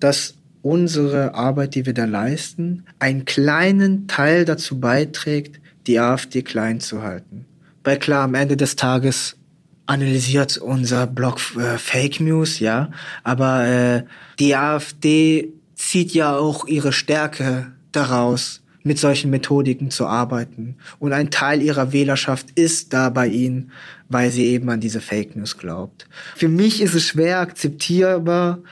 dass 0.00 0.34
unsere 0.62 1.34
Arbeit, 1.34 1.76
die 1.76 1.86
wir 1.86 1.94
da 1.94 2.06
leisten, 2.06 2.84
einen 2.98 3.24
kleinen 3.24 4.08
Teil 4.08 4.44
dazu 4.44 4.80
beiträgt, 4.80 5.60
die 5.86 6.00
AfD 6.00 6.42
klein 6.42 6.80
zu 6.80 7.02
halten. 7.02 7.44
Weil 7.84 7.98
klar, 7.98 8.24
am 8.24 8.34
Ende 8.34 8.56
des 8.56 8.74
Tages 8.74 9.36
analysiert 9.86 10.58
unser 10.58 11.06
Blog 11.06 11.38
äh, 11.56 11.78
Fake 11.78 12.18
News, 12.20 12.58
ja, 12.58 12.90
aber 13.22 13.66
äh, 13.66 14.02
die 14.40 14.56
AfD 14.56 15.52
zieht 15.76 16.12
ja 16.12 16.36
auch 16.36 16.66
ihre 16.66 16.92
Stärke 16.92 17.72
daraus, 17.92 18.62
mit 18.86 18.98
solchen 19.00 19.30
Methodiken 19.30 19.90
zu 19.90 20.06
arbeiten. 20.06 20.76
Und 21.00 21.12
ein 21.12 21.30
Teil 21.30 21.60
ihrer 21.60 21.92
Wählerschaft 21.92 22.46
ist 22.54 22.92
da 22.92 23.10
bei 23.10 23.26
ihnen, 23.26 23.72
weil 24.08 24.30
sie 24.30 24.46
eben 24.46 24.70
an 24.70 24.80
diese 24.80 25.00
Fake 25.00 25.34
News 25.34 25.58
glaubt. 25.58 26.08
Für 26.36 26.48
mich 26.48 26.80
ist 26.80 26.94
es 26.94 27.04
schwer 27.04 27.40
akzeptierbar, 27.40 28.62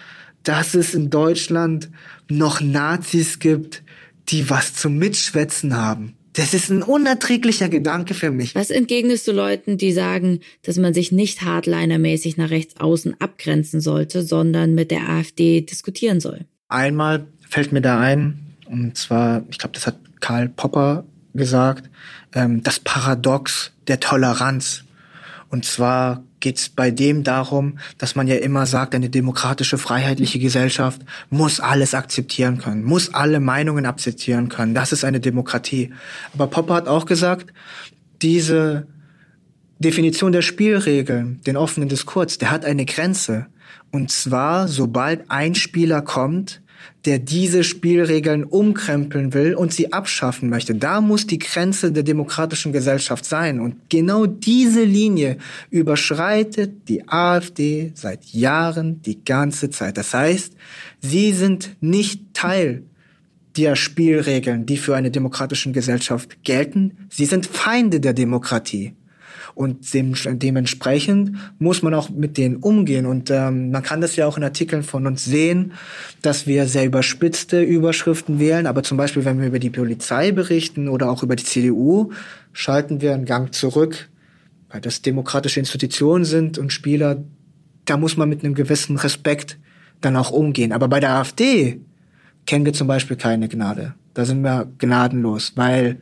dass 0.45 0.75
es 0.75 0.95
in 0.95 1.11
Deutschland 1.11 1.91
noch 2.29 2.61
Nazis 2.61 3.41
gibt, 3.41 3.83
die 4.29 4.49
was 4.49 4.75
zum 4.75 4.99
Mitschwätzen 4.99 5.77
haben. 5.77 6.15
Das 6.35 6.55
ist 6.55 6.71
ein 6.71 6.83
unerträglicher 6.83 7.69
Gedanke 7.69 8.15
für 8.15 8.31
mich. 8.31 8.55
Was 8.55 8.71
entgegnest 8.71 9.27
du 9.27 9.33
Leuten, 9.33 9.79
die 9.79 9.93
sagen, 9.93 10.41
dass 10.63 10.77
man 10.77 10.95
sich 10.95 11.13
nicht 11.13 11.43
hardlinermäßig 11.43 12.37
nach 12.37 12.51
rechts 12.51 12.77
außen 12.81 13.21
abgrenzen 13.21 13.81
sollte, 13.81 14.23
sondern 14.23 14.75
mit 14.75 14.91
der 14.91 15.09
AfD 15.09 15.61
diskutieren 15.61 16.21
soll? 16.21 16.41
Einmal 16.69 17.27
fällt 17.49 17.73
mir 17.73 17.83
da 17.83 18.01
ein, 18.01 18.39
und 18.67 18.97
zwar, 18.97 19.45
ich 19.51 19.59
glaube, 19.59 19.75
das 19.75 19.87
hat 19.87 19.97
Karl 20.25 20.49
Popper 20.49 21.05
gesagt, 21.35 21.91
ähm, 22.33 22.63
das 22.63 22.81
Paradox 22.81 23.73
der 23.89 24.01
Toleranz. 24.01 24.85
Und 25.51 25.67
zwar 25.67 26.23
geht 26.41 26.57
es 26.57 26.71
bei 26.71 26.91
dem 26.91 27.25
darum, 27.25 27.79
dass 27.99 28.15
man 28.15 28.27
ja 28.27 28.37
immer 28.37 28.65
sagt, 28.65 28.95
eine 28.95 29.11
demokratische, 29.11 29.77
freiheitliche 29.77 30.39
Gesellschaft 30.39 31.03
muss 31.29 31.61
alles 31.61 31.93
akzeptieren 31.93 32.57
können, 32.57 32.85
muss 32.85 33.13
alle 33.13 33.39
Meinungen 33.39 33.85
akzeptieren 33.85 34.49
können. 34.49 34.73
Das 34.73 34.93
ist 34.93 35.05
eine 35.05 35.21
Demokratie. 35.21 35.93
Aber 36.33 36.47
Popper 36.47 36.73
hat 36.73 36.89
auch 36.89 37.05
gesagt, 37.05 37.53
diese 38.23 38.87
Definition 39.79 40.33
der 40.33 40.41
Spielregeln, 40.41 41.43
den 41.43 41.59
offenen 41.59 41.91
Diskurs, 41.91 42.39
der 42.39 42.51
hat 42.51 42.65
eine 42.65 42.87
Grenze. 42.87 43.49
Und 43.91 44.11
zwar, 44.11 44.69
sobald 44.69 45.31
ein 45.31 45.55
Spieler 45.55 46.01
kommt, 46.01 46.63
der 47.05 47.19
diese 47.19 47.65
Spielregeln 47.65 48.45
umkrempeln 48.45 49.35
will 49.35 49.55
und 49.55 49.73
sie 49.73 49.93
abschaffen 49.93 50.49
möchte. 50.49 50.75
Da 50.75 51.01
muss 51.01 51.27
die 51.27 51.39
Grenze 51.39 51.93
der 51.93 52.03
demokratischen 52.03 52.73
Gesellschaft 52.73 53.25
sein. 53.27 53.61
Und 53.61 53.91
genau 53.91 54.27
diese 54.27 54.85
Linie 54.85 55.37
überschreitet 55.71 56.89
die 56.89 57.07
AfD 57.07 57.93
seit 57.95 58.25
Jahren 58.27 59.03
die 59.03 59.23
ganze 59.23 59.71
Zeit. 59.71 59.99
Das 59.99 60.15
heißt, 60.15 60.55
sie 61.01 61.33
sind 61.33 61.77
nicht 61.81 62.33
Teil 62.33 62.85
der 63.57 63.77
Spielregeln, 63.77 64.67
die 64.67 64.79
für 64.79 64.97
eine 64.97 65.11
demokratische 65.11 65.71
Gesellschaft 65.73 66.43
gelten. 66.43 67.07
Sie 67.11 67.27
sind 67.27 67.47
Feinde 67.47 68.01
der 68.01 68.15
Demokratie. 68.15 68.95
Und 69.55 69.95
dem, 69.95 70.15
dementsprechend 70.25 71.37
muss 71.59 71.83
man 71.83 71.95
auch 71.95 72.11
mit 72.11 72.37
denen 72.37 72.57
umgehen. 72.57 73.07
Und 73.07 73.31
ähm, 73.31 73.71
man 73.71 73.83
kann 73.83 74.01
das 74.01 74.17
ja 74.17 74.27
auch 74.27 74.37
in 74.37 74.43
Artikeln 74.43 74.83
von 74.83 75.07
uns 75.07 75.25
sehen, 75.25 75.73
dass 76.23 76.47
wir 76.47 76.67
sehr 76.67 76.85
überspitzte 76.85 77.63
Überschriften 77.63 78.41
wählen. 78.41 78.67
Aber 78.67 78.83
zum 78.83 78.97
Beispiel, 78.97 79.25
wenn 79.25 79.41
wir 79.41 79.47
über 79.47 79.61
die 79.61 79.71
Polizei 79.71 80.33
berichten 80.33 80.89
oder 80.89 81.09
auch 81.09 81.23
über 81.23 81.37
die 81.37 81.45
CDU, 81.45 82.11
schalten 82.53 83.01
wir 83.01 83.15
einen 83.15 83.27
Gang 83.27 83.55
zurück, 83.55 84.09
weil 84.71 84.81
das 84.81 85.03
demokratische 85.03 85.61
Institutionen 85.61 86.25
sind 86.25 86.59
und 86.59 86.73
Spieler, 86.73 87.23
da 87.85 87.97
muss 87.97 88.17
man 88.17 88.29
mit 88.29 88.43
einem 88.43 88.55
gewissen 88.55 88.97
Respekt 88.97 89.59
dann 90.01 90.17
auch 90.17 90.31
umgehen. 90.31 90.73
Aber 90.73 90.89
bei 90.89 90.99
der 90.99 91.11
AfD 91.11 91.81
kennen 92.47 92.65
wir 92.65 92.73
zum 92.73 92.89
Beispiel 92.89 93.17
keine 93.17 93.49
Gnade. 93.49 93.95
Da 94.15 94.25
sind 94.25 94.43
wir 94.43 94.69
gnadenlos, 94.79 95.53
weil 95.57 96.01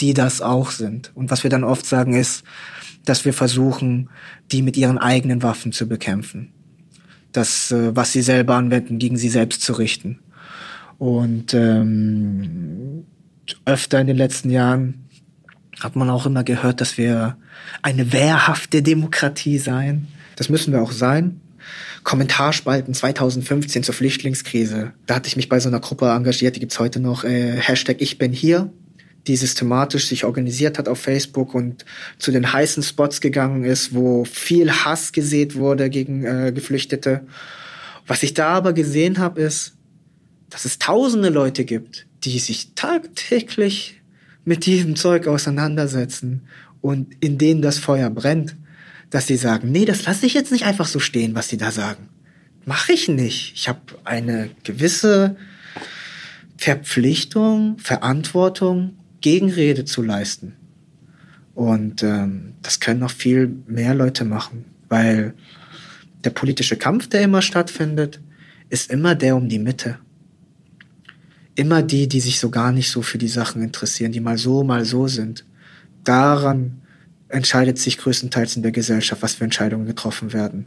die 0.00 0.14
das 0.14 0.40
auch 0.40 0.70
sind. 0.70 1.12
Und 1.14 1.30
was 1.30 1.42
wir 1.42 1.50
dann 1.50 1.64
oft 1.64 1.84
sagen 1.84 2.14
ist, 2.14 2.44
dass 3.04 3.24
wir 3.24 3.32
versuchen, 3.32 4.10
die 4.52 4.62
mit 4.62 4.76
ihren 4.76 4.98
eigenen 4.98 5.42
Waffen 5.42 5.72
zu 5.72 5.88
bekämpfen. 5.88 6.52
Das, 7.32 7.70
äh, 7.70 7.94
was 7.94 8.12
sie 8.12 8.22
selber 8.22 8.56
anwenden, 8.56 8.98
gegen 8.98 9.16
sie 9.16 9.28
selbst 9.28 9.62
zu 9.62 9.74
richten. 9.74 10.18
Und 10.98 11.54
ähm, 11.54 13.06
öfter 13.64 14.00
in 14.00 14.06
den 14.06 14.16
letzten 14.16 14.50
Jahren 14.50 15.06
hat 15.80 15.96
man 15.96 16.10
auch 16.10 16.26
immer 16.26 16.44
gehört, 16.44 16.80
dass 16.80 16.98
wir 16.98 17.36
eine 17.82 18.12
wehrhafte 18.12 18.82
Demokratie 18.82 19.58
seien. 19.58 20.08
Das 20.36 20.48
müssen 20.48 20.72
wir 20.72 20.82
auch 20.82 20.92
sein. 20.92 21.40
Kommentarspalten 22.02 22.94
2015 22.94 23.82
zur 23.82 23.94
Flüchtlingskrise. 23.94 24.92
Da 25.06 25.14
hatte 25.14 25.28
ich 25.28 25.36
mich 25.36 25.48
bei 25.48 25.60
so 25.60 25.68
einer 25.68 25.80
Gruppe 25.80 26.08
engagiert, 26.10 26.56
die 26.56 26.60
gibt's 26.60 26.78
heute 26.78 27.00
noch, 27.00 27.24
äh, 27.24 27.56
Hashtag 27.56 27.96
Ich 28.00 28.18
bin 28.18 28.32
hier 28.32 28.72
die 29.26 29.36
systematisch 29.36 30.06
sich 30.06 30.24
organisiert 30.24 30.78
hat 30.78 30.88
auf 30.88 31.00
Facebook 31.00 31.54
und 31.54 31.84
zu 32.18 32.32
den 32.32 32.52
heißen 32.52 32.82
Spots 32.82 33.20
gegangen 33.20 33.64
ist, 33.64 33.94
wo 33.94 34.24
viel 34.24 34.70
Hass 34.70 35.12
gesät 35.12 35.56
wurde 35.56 35.90
gegen 35.90 36.24
äh, 36.24 36.52
Geflüchtete. 36.54 37.26
Was 38.06 38.22
ich 38.22 38.34
da 38.34 38.48
aber 38.48 38.72
gesehen 38.72 39.18
habe, 39.18 39.42
ist, 39.42 39.74
dass 40.48 40.64
es 40.64 40.78
tausende 40.78 41.28
Leute 41.28 41.64
gibt, 41.64 42.06
die 42.24 42.38
sich 42.38 42.74
tagtäglich 42.74 44.00
mit 44.44 44.66
diesem 44.66 44.96
Zeug 44.96 45.26
auseinandersetzen 45.26 46.42
und 46.80 47.14
in 47.20 47.38
denen 47.38 47.62
das 47.62 47.78
Feuer 47.78 48.10
brennt, 48.10 48.56
dass 49.10 49.26
sie 49.26 49.36
sagen, 49.36 49.70
nee, 49.70 49.84
das 49.84 50.06
lasse 50.06 50.26
ich 50.26 50.34
jetzt 50.34 50.50
nicht 50.52 50.64
einfach 50.64 50.86
so 50.86 50.98
stehen, 50.98 51.34
was 51.34 51.48
sie 51.48 51.56
da 51.56 51.70
sagen. 51.70 52.08
Mache 52.64 52.92
ich 52.92 53.08
nicht. 53.08 53.52
Ich 53.54 53.68
habe 53.68 53.80
eine 54.04 54.50
gewisse 54.64 55.36
Verpflichtung, 56.56 57.78
Verantwortung 57.78 58.96
Gegenrede 59.20 59.84
zu 59.84 60.02
leisten. 60.02 60.56
Und 61.54 62.02
ähm, 62.02 62.54
das 62.62 62.80
können 62.80 63.00
noch 63.00 63.10
viel 63.10 63.54
mehr 63.66 63.94
Leute 63.94 64.24
machen, 64.24 64.64
weil 64.88 65.34
der 66.24 66.30
politische 66.30 66.76
Kampf, 66.76 67.08
der 67.08 67.22
immer 67.22 67.42
stattfindet, 67.42 68.20
ist 68.68 68.90
immer 68.90 69.14
der 69.14 69.36
um 69.36 69.48
die 69.48 69.58
Mitte. 69.58 69.98
Immer 71.54 71.82
die, 71.82 72.08
die 72.08 72.20
sich 72.20 72.38
so 72.38 72.50
gar 72.50 72.72
nicht 72.72 72.90
so 72.90 73.02
für 73.02 73.18
die 73.18 73.28
Sachen 73.28 73.62
interessieren, 73.62 74.12
die 74.12 74.20
mal 74.20 74.38
so, 74.38 74.62
mal 74.62 74.84
so 74.84 75.08
sind. 75.08 75.44
Daran 76.04 76.80
entscheidet 77.28 77.78
sich 77.78 77.98
größtenteils 77.98 78.56
in 78.56 78.62
der 78.62 78.72
Gesellschaft, 78.72 79.22
was 79.22 79.34
für 79.34 79.44
Entscheidungen 79.44 79.86
getroffen 79.86 80.32
werden. 80.32 80.66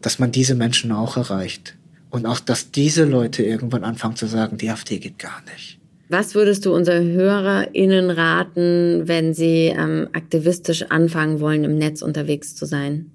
Dass 0.00 0.18
man 0.18 0.32
diese 0.32 0.54
Menschen 0.54 0.92
auch 0.92 1.16
erreicht. 1.16 1.76
Und 2.10 2.26
auch, 2.26 2.40
dass 2.40 2.70
diese 2.70 3.04
Leute 3.04 3.42
irgendwann 3.42 3.84
anfangen 3.84 4.16
zu 4.16 4.26
sagen, 4.26 4.58
die 4.58 4.70
AfD 4.70 4.98
geht 4.98 5.18
gar 5.18 5.42
nicht. 5.52 5.78
Was 6.08 6.34
würdest 6.34 6.64
du 6.64 6.74
unseren 6.74 7.12
HörerInnen 7.12 8.10
raten, 8.10 9.02
wenn 9.06 9.34
sie 9.34 9.72
ähm, 9.76 10.08
aktivistisch 10.12 10.84
anfangen 10.88 11.40
wollen, 11.40 11.64
im 11.64 11.78
Netz 11.78 12.00
unterwegs 12.00 12.54
zu 12.54 12.64
sein? 12.64 13.10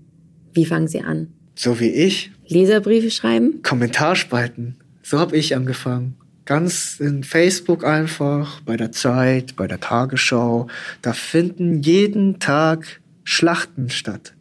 Wie 0.53 0.65
fangen 0.65 0.89
sie 0.89 1.01
an? 1.01 1.27
So 1.55 1.79
wie 1.79 1.89
ich. 1.89 2.31
Leserbriefe 2.47 3.09
schreiben? 3.09 3.61
Kommentarspalten. 3.63 4.75
So 5.03 5.19
habe 5.19 5.37
ich 5.37 5.55
angefangen. 5.55 6.15
Ganz 6.43 6.99
in 6.99 7.23
Facebook 7.23 7.85
einfach, 7.85 8.59
bei 8.61 8.75
der 8.75 8.91
Zeit, 8.91 9.55
bei 9.55 9.67
der 9.67 9.79
Tagesschau. 9.79 10.67
Da 11.01 11.13
finden 11.13 11.81
jeden 11.81 12.39
Tag 12.39 12.99
Schlachten 13.23 13.89
statt 13.89 14.33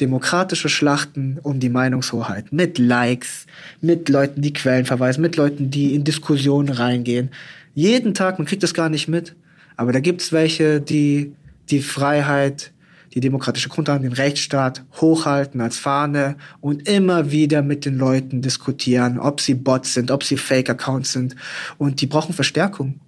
demokratische 0.00 0.68
Schlachten 0.68 1.38
um 1.42 1.60
die 1.60 1.68
Meinungshoheit 1.68 2.52
mit 2.52 2.78
Likes, 2.78 3.46
mit 3.80 4.08
Leuten, 4.08 4.40
die 4.42 4.52
Quellen 4.52 4.86
verweisen, 4.86 5.20
mit 5.20 5.36
Leuten, 5.36 5.70
die 5.70 5.94
in 5.94 6.04
Diskussionen 6.04 6.70
reingehen. 6.70 7.30
Jeden 7.74 8.14
Tag, 8.14 8.38
man 8.38 8.46
kriegt 8.46 8.62
das 8.62 8.74
gar 8.74 8.88
nicht 8.88 9.08
mit. 9.08 9.34
Aber 9.76 9.92
da 9.92 10.00
gibt's 10.00 10.32
welche, 10.32 10.80
die 10.80 11.32
die 11.70 11.80
Freiheit, 11.80 12.72
die 13.14 13.20
demokratische 13.20 13.68
Grundlage, 13.68 14.02
den 14.02 14.12
Rechtsstaat 14.12 14.84
hochhalten 15.00 15.60
als 15.60 15.78
Fahne 15.78 16.36
und 16.60 16.88
immer 16.88 17.30
wieder 17.30 17.62
mit 17.62 17.84
den 17.84 17.96
Leuten 17.96 18.42
diskutieren, 18.42 19.18
ob 19.18 19.40
sie 19.40 19.54
Bots 19.54 19.94
sind, 19.94 20.10
ob 20.10 20.22
sie 20.22 20.36
Fake-Accounts 20.36 21.12
sind. 21.12 21.36
Und 21.78 22.00
die 22.00 22.06
brauchen 22.06 22.34
Verstärkung. 22.34 23.00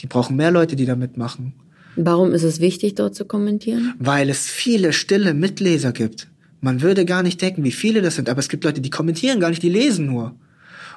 Die 0.00 0.06
brauchen 0.06 0.36
mehr 0.36 0.50
Leute, 0.50 0.76
die 0.76 0.84
da 0.84 0.94
mitmachen. 0.94 1.54
Warum 1.96 2.32
ist 2.32 2.44
es 2.44 2.60
wichtig, 2.60 2.94
dort 2.94 3.16
zu 3.16 3.24
kommentieren? 3.24 3.94
Weil 3.98 4.30
es 4.30 4.46
viele 4.46 4.92
stille 4.92 5.34
Mitleser 5.34 5.92
gibt. 5.92 6.28
Man 6.60 6.80
würde 6.82 7.04
gar 7.04 7.22
nicht 7.24 7.42
denken, 7.42 7.64
wie 7.64 7.72
viele 7.72 8.02
das 8.02 8.16
sind, 8.16 8.28
aber 8.28 8.38
es 8.38 8.48
gibt 8.48 8.64
Leute, 8.64 8.80
die 8.80 8.90
kommentieren 8.90 9.40
gar 9.40 9.50
nicht, 9.50 9.62
die 9.62 9.68
lesen 9.68 10.06
nur. 10.06 10.34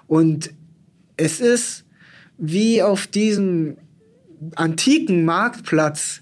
Und 0.08 0.52
es 1.18 1.40
ist 1.40 1.86
wie 2.42 2.82
auf 2.82 3.06
diesem 3.06 3.78
antiken 4.56 5.24
Marktplatz, 5.24 6.22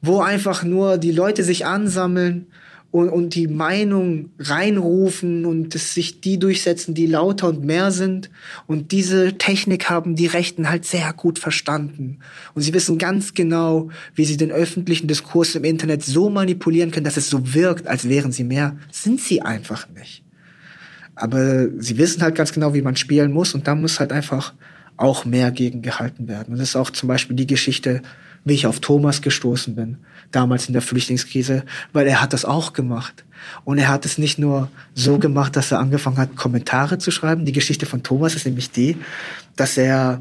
wo 0.00 0.20
einfach 0.20 0.62
nur 0.62 0.96
die 0.96 1.10
Leute 1.10 1.42
sich 1.42 1.66
ansammeln 1.66 2.46
und, 2.92 3.08
und 3.08 3.34
die 3.34 3.48
Meinung 3.48 4.30
reinrufen 4.38 5.44
und 5.44 5.74
es 5.74 5.94
sich 5.94 6.20
die 6.20 6.38
durchsetzen, 6.38 6.94
die 6.94 7.06
lauter 7.06 7.48
und 7.48 7.64
mehr 7.64 7.90
sind. 7.90 8.30
Und 8.68 8.92
diese 8.92 9.36
Technik 9.36 9.90
haben 9.90 10.14
die 10.14 10.28
Rechten 10.28 10.70
halt 10.70 10.84
sehr 10.86 11.12
gut 11.12 11.40
verstanden. 11.40 12.20
Und 12.54 12.62
sie 12.62 12.72
wissen 12.72 12.96
ganz 12.96 13.34
genau, 13.34 13.90
wie 14.14 14.24
sie 14.24 14.36
den 14.36 14.52
öffentlichen 14.52 15.08
Diskurs 15.08 15.56
im 15.56 15.64
Internet 15.64 16.04
so 16.04 16.30
manipulieren 16.30 16.92
können, 16.92 17.04
dass 17.04 17.16
es 17.16 17.28
so 17.28 17.52
wirkt, 17.52 17.88
als 17.88 18.08
wären 18.08 18.30
sie 18.30 18.44
mehr. 18.44 18.76
Sind 18.92 19.20
sie 19.20 19.42
einfach 19.42 19.88
nicht. 19.90 20.22
Aber 21.16 21.68
sie 21.80 21.98
wissen 21.98 22.22
halt 22.22 22.36
ganz 22.36 22.52
genau, 22.52 22.74
wie 22.74 22.82
man 22.82 22.94
spielen 22.94 23.32
muss 23.32 23.52
und 23.52 23.66
da 23.66 23.74
muss 23.74 23.98
halt 23.98 24.12
einfach 24.12 24.54
auch 24.98 25.24
mehr 25.24 25.50
gegengehalten 25.50 26.28
werden. 26.28 26.52
Und 26.52 26.58
das 26.58 26.70
ist 26.70 26.76
auch 26.76 26.90
zum 26.90 27.08
Beispiel 27.08 27.36
die 27.36 27.46
Geschichte, 27.46 28.02
wie 28.44 28.54
ich 28.54 28.66
auf 28.66 28.80
Thomas 28.80 29.22
gestoßen 29.22 29.74
bin 29.74 29.98
damals 30.30 30.66
in 30.66 30.72
der 30.72 30.82
Flüchtlingskrise, 30.82 31.64
weil 31.92 32.06
er 32.06 32.20
hat 32.20 32.32
das 32.32 32.44
auch 32.44 32.72
gemacht. 32.72 33.24
Und 33.64 33.78
er 33.78 33.88
hat 33.88 34.04
es 34.04 34.18
nicht 34.18 34.38
nur 34.38 34.70
so 34.94 35.18
gemacht, 35.18 35.56
dass 35.56 35.72
er 35.72 35.78
angefangen 35.78 36.18
hat, 36.18 36.36
Kommentare 36.36 36.98
zu 36.98 37.10
schreiben. 37.10 37.44
Die 37.44 37.52
Geschichte 37.52 37.86
von 37.86 38.02
Thomas 38.02 38.34
ist 38.34 38.44
nämlich 38.44 38.70
die, 38.70 38.96
dass 39.56 39.78
er 39.78 40.20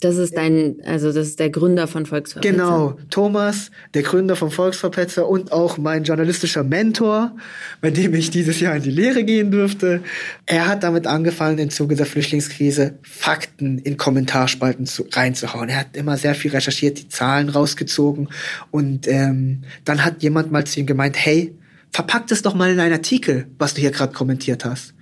das 0.00 0.16
ist 0.16 0.36
dein, 0.36 0.76
also 0.84 1.12
das 1.12 1.28
ist 1.28 1.38
der 1.38 1.50
Gründer 1.50 1.86
von 1.86 2.04
Volksverpetzer. 2.04 2.52
Genau, 2.52 2.98
Thomas, 3.10 3.70
der 3.94 4.02
Gründer 4.02 4.36
von 4.36 4.50
Volksverpetzer 4.50 5.26
und 5.26 5.52
auch 5.52 5.78
mein 5.78 6.04
journalistischer 6.04 6.62
Mentor, 6.62 7.34
bei 7.80 7.90
dem 7.90 8.14
ich 8.14 8.30
dieses 8.30 8.60
Jahr 8.60 8.76
in 8.76 8.82
die 8.82 8.90
Lehre 8.90 9.24
gehen 9.24 9.50
durfte. 9.50 10.02
Er 10.46 10.66
hat 10.66 10.82
damit 10.82 11.06
angefangen, 11.06 11.58
im 11.58 11.70
Zuge 11.70 11.96
der 11.96 12.06
Flüchtlingskrise 12.06 12.98
Fakten 13.02 13.78
in 13.78 13.96
Kommentarspalten 13.96 14.86
zu, 14.86 15.06
reinzuhauen. 15.10 15.68
Er 15.68 15.80
hat 15.80 15.96
immer 15.96 16.16
sehr 16.16 16.34
viel 16.34 16.50
recherchiert, 16.50 16.98
die 16.98 17.08
Zahlen 17.08 17.48
rausgezogen 17.48 18.28
und 18.70 19.08
ähm, 19.08 19.62
dann 19.84 20.04
hat 20.04 20.22
jemand 20.22 20.52
mal 20.52 20.64
zu 20.64 20.80
ihm 20.80 20.86
gemeint, 20.86 21.16
hey, 21.16 21.54
verpack 21.92 22.26
das 22.26 22.42
doch 22.42 22.54
mal 22.54 22.70
in 22.70 22.80
einen 22.80 22.92
Artikel, 22.92 23.46
was 23.58 23.74
du 23.74 23.80
hier 23.80 23.92
gerade 23.92 24.12
kommentiert 24.12 24.64
hast. 24.64 24.94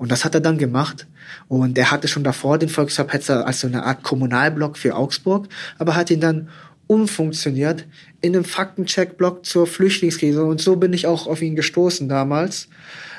Und 0.00 0.10
das 0.10 0.24
hat 0.24 0.34
er 0.34 0.40
dann 0.40 0.56
gemacht. 0.56 1.06
Und 1.46 1.76
er 1.76 1.90
hatte 1.90 2.08
schon 2.08 2.24
davor 2.24 2.56
den 2.56 2.70
Volksverpetzer 2.70 3.46
als 3.46 3.60
so 3.60 3.66
eine 3.66 3.84
Art 3.84 4.02
Kommunalblock 4.02 4.78
für 4.78 4.96
Augsburg, 4.96 5.46
aber 5.78 5.94
hat 5.94 6.10
ihn 6.10 6.22
dann 6.22 6.48
umfunktioniert 6.86 7.84
in 8.22 8.34
einem 8.34 8.44
Faktencheck-Block 8.44 9.44
zur 9.44 9.66
Flüchtlingskrise. 9.66 10.42
Und 10.42 10.62
so 10.62 10.76
bin 10.76 10.94
ich 10.94 11.06
auch 11.06 11.26
auf 11.26 11.42
ihn 11.42 11.54
gestoßen 11.54 12.08
damals, 12.08 12.68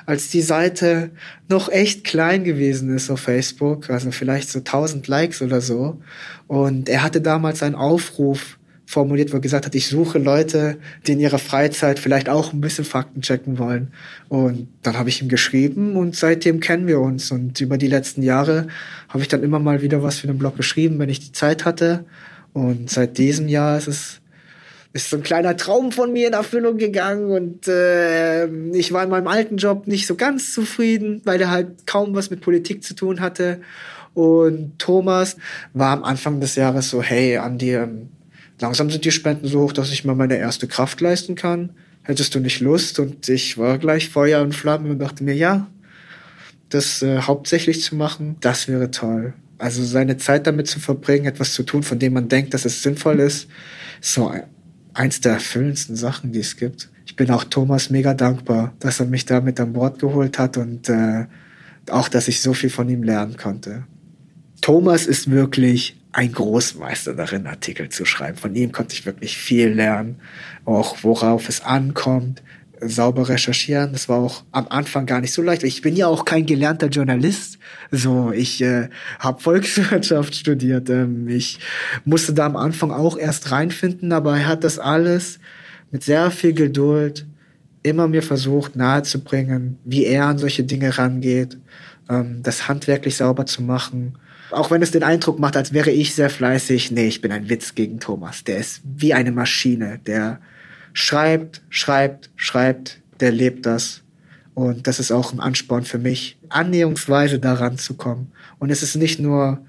als 0.07 0.29
die 0.29 0.41
Seite 0.41 1.11
noch 1.49 1.69
echt 1.69 2.03
klein 2.03 2.43
gewesen 2.43 2.95
ist 2.95 3.11
auf 3.11 3.19
Facebook, 3.19 3.91
also 3.91 4.09
vielleicht 4.09 4.49
so 4.49 4.57
1000 4.57 5.07
Likes 5.07 5.43
oder 5.43 5.61
so. 5.61 6.01
Und 6.47 6.89
er 6.89 7.03
hatte 7.03 7.21
damals 7.21 7.61
einen 7.61 7.75
Aufruf 7.75 8.57
formuliert, 8.91 9.31
wo 9.31 9.37
er 9.37 9.41
gesagt 9.41 9.65
hat, 9.65 9.73
ich 9.73 9.87
suche 9.87 10.19
Leute, 10.19 10.77
die 11.07 11.13
in 11.13 11.21
ihrer 11.21 11.39
Freizeit 11.39 11.97
vielleicht 11.97 12.27
auch 12.27 12.51
ein 12.51 12.59
bisschen 12.59 12.83
Fakten 12.83 13.21
checken 13.21 13.57
wollen. 13.57 13.93
Und 14.27 14.67
dann 14.83 14.97
habe 14.97 15.07
ich 15.07 15.21
ihm 15.21 15.29
geschrieben 15.29 15.95
und 15.95 16.15
seitdem 16.15 16.59
kennen 16.59 16.87
wir 16.87 16.99
uns. 16.99 17.31
Und 17.31 17.61
über 17.61 17.77
die 17.77 17.87
letzten 17.87 18.21
Jahre 18.21 18.67
habe 19.07 19.21
ich 19.21 19.29
dann 19.29 19.43
immer 19.43 19.59
mal 19.59 19.81
wieder 19.81 20.03
was 20.03 20.19
für 20.19 20.27
den 20.27 20.37
Blog 20.37 20.57
geschrieben, 20.57 20.99
wenn 20.99 21.07
ich 21.07 21.21
die 21.21 21.31
Zeit 21.31 21.63
hatte. 21.63 22.03
Und 22.51 22.89
seit 22.89 23.17
diesem 23.17 23.47
Jahr 23.47 23.77
ist 23.77 23.87
es 23.87 24.17
ist 24.93 25.09
so 25.09 25.15
ein 25.15 25.23
kleiner 25.23 25.55
Traum 25.55 25.93
von 25.93 26.11
mir 26.11 26.27
in 26.27 26.33
Erfüllung 26.33 26.77
gegangen 26.77 27.31
und 27.31 27.65
äh, 27.69 28.45
ich 28.73 28.91
war 28.91 29.05
in 29.05 29.09
meinem 29.09 29.27
alten 29.27 29.55
Job 29.55 29.87
nicht 29.87 30.05
so 30.05 30.15
ganz 30.15 30.53
zufrieden, 30.53 31.21
weil 31.23 31.39
er 31.39 31.49
halt 31.49 31.87
kaum 31.87 32.13
was 32.13 32.29
mit 32.29 32.41
Politik 32.41 32.83
zu 32.83 32.93
tun 32.93 33.21
hatte. 33.21 33.61
Und 34.13 34.77
Thomas 34.79 35.37
war 35.73 35.91
am 35.91 36.03
Anfang 36.03 36.41
des 36.41 36.55
Jahres 36.55 36.89
so, 36.89 37.01
hey, 37.01 37.37
Andi, 37.37 37.75
ähm, 37.75 38.09
langsam 38.61 38.89
sind 38.89 39.03
die 39.03 39.11
Spenden 39.11 39.47
so 39.47 39.61
hoch, 39.61 39.73
dass 39.73 39.91
ich 39.91 40.05
mal 40.05 40.15
meine 40.15 40.37
erste 40.37 40.67
Kraft 40.67 41.01
leisten 41.01 41.35
kann. 41.35 41.71
Hättest 42.03 42.33
du 42.33 42.39
nicht 42.39 42.61
Lust? 42.61 42.99
Und 42.99 43.27
ich 43.27 43.57
war 43.57 43.77
gleich 43.77 44.09
Feuer 44.09 44.41
und 44.41 44.55
Flamme 44.55 44.89
und 44.89 44.99
dachte 44.99 45.23
mir, 45.23 45.35
ja, 45.35 45.67
das 46.69 47.01
äh, 47.01 47.19
hauptsächlich 47.21 47.81
zu 47.81 47.95
machen, 47.95 48.37
das 48.39 48.67
wäre 48.67 48.91
toll. 48.91 49.33
Also 49.57 49.83
seine 49.83 50.17
Zeit 50.17 50.47
damit 50.47 50.67
zu 50.67 50.79
verbringen, 50.79 51.25
etwas 51.25 51.53
zu 51.53 51.63
tun, 51.63 51.83
von 51.83 51.99
dem 51.99 52.13
man 52.13 52.29
denkt, 52.29 52.53
dass 52.53 52.65
es 52.65 52.81
sinnvoll 52.81 53.19
ist, 53.19 53.47
so 53.99 54.33
eins 54.93 55.21
der 55.21 55.33
erfüllendsten 55.33 55.95
Sachen, 55.95 56.31
die 56.31 56.39
es 56.39 56.57
gibt. 56.57 56.89
Ich 57.05 57.15
bin 57.15 57.29
auch 57.29 57.43
Thomas 57.43 57.89
mega 57.89 58.13
dankbar, 58.13 58.73
dass 58.79 58.99
er 58.99 59.05
mich 59.05 59.25
da 59.25 59.41
mit 59.41 59.59
an 59.59 59.73
Bord 59.73 59.99
geholt 59.99 60.39
hat 60.39 60.57
und 60.57 60.89
äh, 60.89 61.25
auch, 61.89 62.09
dass 62.09 62.27
ich 62.27 62.41
so 62.41 62.53
viel 62.53 62.69
von 62.69 62.89
ihm 62.89 63.03
lernen 63.03 63.37
konnte. 63.37 63.83
Thomas 64.61 65.05
ist 65.05 65.29
wirklich 65.29 66.00
ein 66.13 66.31
Großmeister 66.31 67.13
darin, 67.13 67.47
Artikel 67.47 67.89
zu 67.89 68.05
schreiben. 68.05 68.37
Von 68.37 68.55
ihm 68.55 68.71
konnte 68.71 68.93
ich 68.93 69.05
wirklich 69.05 69.37
viel 69.37 69.69
lernen, 69.69 70.19
auch 70.65 71.03
worauf 71.03 71.47
es 71.47 71.61
ankommt, 71.61 72.41
sauber 72.81 73.29
recherchieren. 73.29 73.93
Das 73.93 74.09
war 74.09 74.17
auch 74.17 74.43
am 74.51 74.67
Anfang 74.69 75.05
gar 75.05 75.21
nicht 75.21 75.31
so 75.31 75.41
leicht. 75.41 75.63
Ich 75.63 75.81
bin 75.81 75.95
ja 75.95 76.07
auch 76.07 76.25
kein 76.25 76.45
gelernter 76.45 76.87
Journalist. 76.87 77.59
So, 77.91 78.31
ich 78.31 78.61
äh, 78.61 78.89
habe 79.19 79.41
Volkswirtschaft 79.41 80.35
studiert. 80.35 80.89
Ähm, 80.89 81.27
ich 81.27 81.59
musste 82.03 82.33
da 82.33 82.45
am 82.45 82.57
Anfang 82.57 82.91
auch 82.91 83.17
erst 83.17 83.51
reinfinden, 83.51 84.11
aber 84.11 84.37
er 84.37 84.47
hat 84.47 84.63
das 84.63 84.79
alles 84.79 85.39
mit 85.91 86.03
sehr 86.03 86.31
viel 86.31 86.53
Geduld 86.53 87.25
immer 87.83 88.07
mir 88.07 88.23
versucht 88.23 88.75
nahezubringen, 88.75 89.77
wie 89.85 90.05
er 90.05 90.25
an 90.25 90.37
solche 90.37 90.63
Dinge 90.63 90.97
rangeht, 90.97 91.57
ähm, 92.09 92.41
das 92.43 92.67
handwerklich 92.67 93.15
sauber 93.15 93.45
zu 93.45 93.61
machen 93.61 94.15
auch 94.51 94.71
wenn 94.71 94.81
es 94.81 94.91
den 94.91 95.03
Eindruck 95.03 95.39
macht, 95.39 95.57
als 95.57 95.73
wäre 95.73 95.91
ich 95.91 96.15
sehr 96.15 96.29
fleißig. 96.29 96.91
Nee, 96.91 97.07
ich 97.07 97.21
bin 97.21 97.31
ein 97.31 97.49
Witz 97.49 97.75
gegen 97.75 97.99
Thomas. 97.99 98.43
Der 98.43 98.57
ist 98.57 98.81
wie 98.83 99.13
eine 99.13 99.31
Maschine. 99.31 99.99
Der 100.05 100.39
schreibt, 100.93 101.61
schreibt, 101.69 102.29
schreibt. 102.35 103.01
Der 103.19 103.31
lebt 103.31 103.65
das. 103.65 104.01
Und 104.53 104.87
das 104.87 104.99
ist 104.99 105.11
auch 105.11 105.33
ein 105.33 105.39
Ansporn 105.39 105.85
für 105.85 105.97
mich, 105.97 106.37
annäherungsweise 106.49 107.39
daran 107.39 107.77
zu 107.77 107.93
kommen. 107.95 108.31
Und 108.59 108.69
es 108.69 108.83
ist 108.83 108.95
nicht 108.95 109.19
nur, 109.19 109.59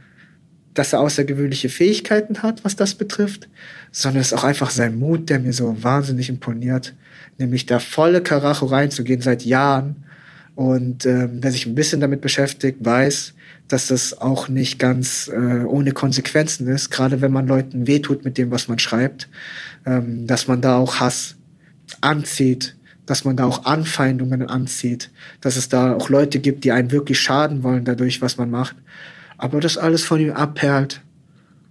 dass 0.74 0.92
er 0.92 1.00
außergewöhnliche 1.00 1.68
Fähigkeiten 1.68 2.42
hat, 2.42 2.64
was 2.64 2.76
das 2.76 2.94
betrifft, 2.94 3.48
sondern 3.90 4.20
es 4.22 4.28
ist 4.28 4.38
auch 4.38 4.44
einfach 4.44 4.70
sein 4.70 4.98
Mut, 4.98 5.28
der 5.28 5.38
mir 5.38 5.52
so 5.52 5.82
wahnsinnig 5.82 6.28
imponiert. 6.28 6.94
Nämlich 7.38 7.66
da 7.66 7.78
volle 7.78 8.22
Karacho 8.22 8.66
reinzugehen 8.66 9.20
seit 9.20 9.44
Jahren. 9.44 10.04
Und 10.54 11.06
ähm, 11.06 11.38
wer 11.40 11.50
sich 11.50 11.66
ein 11.66 11.74
bisschen 11.74 12.00
damit 12.00 12.20
beschäftigt, 12.20 12.78
weiß, 12.84 13.34
dass 13.72 13.86
das 13.86 14.20
auch 14.20 14.48
nicht 14.48 14.78
ganz 14.78 15.30
äh, 15.32 15.64
ohne 15.64 15.92
Konsequenzen 15.92 16.68
ist, 16.68 16.90
gerade 16.90 17.22
wenn 17.22 17.32
man 17.32 17.46
Leuten 17.46 17.86
wehtut 17.86 18.22
mit 18.22 18.36
dem, 18.36 18.50
was 18.50 18.68
man 18.68 18.78
schreibt, 18.78 19.30
ähm, 19.86 20.26
dass 20.26 20.46
man 20.46 20.60
da 20.60 20.76
auch 20.76 21.00
Hass 21.00 21.36
anzieht, 22.02 22.76
dass 23.06 23.24
man 23.24 23.36
da 23.36 23.46
auch 23.46 23.64
Anfeindungen 23.64 24.46
anzieht, 24.46 25.10
dass 25.40 25.56
es 25.56 25.70
da 25.70 25.94
auch 25.94 26.10
Leute 26.10 26.38
gibt, 26.38 26.64
die 26.64 26.72
einen 26.72 26.90
wirklich 26.90 27.18
schaden 27.18 27.62
wollen 27.62 27.86
dadurch, 27.86 28.20
was 28.20 28.36
man 28.36 28.50
macht. 28.50 28.76
Aber 29.38 29.58
das 29.58 29.78
alles 29.78 30.04
von 30.04 30.20
ihm 30.20 30.32
abperlt 30.32 31.00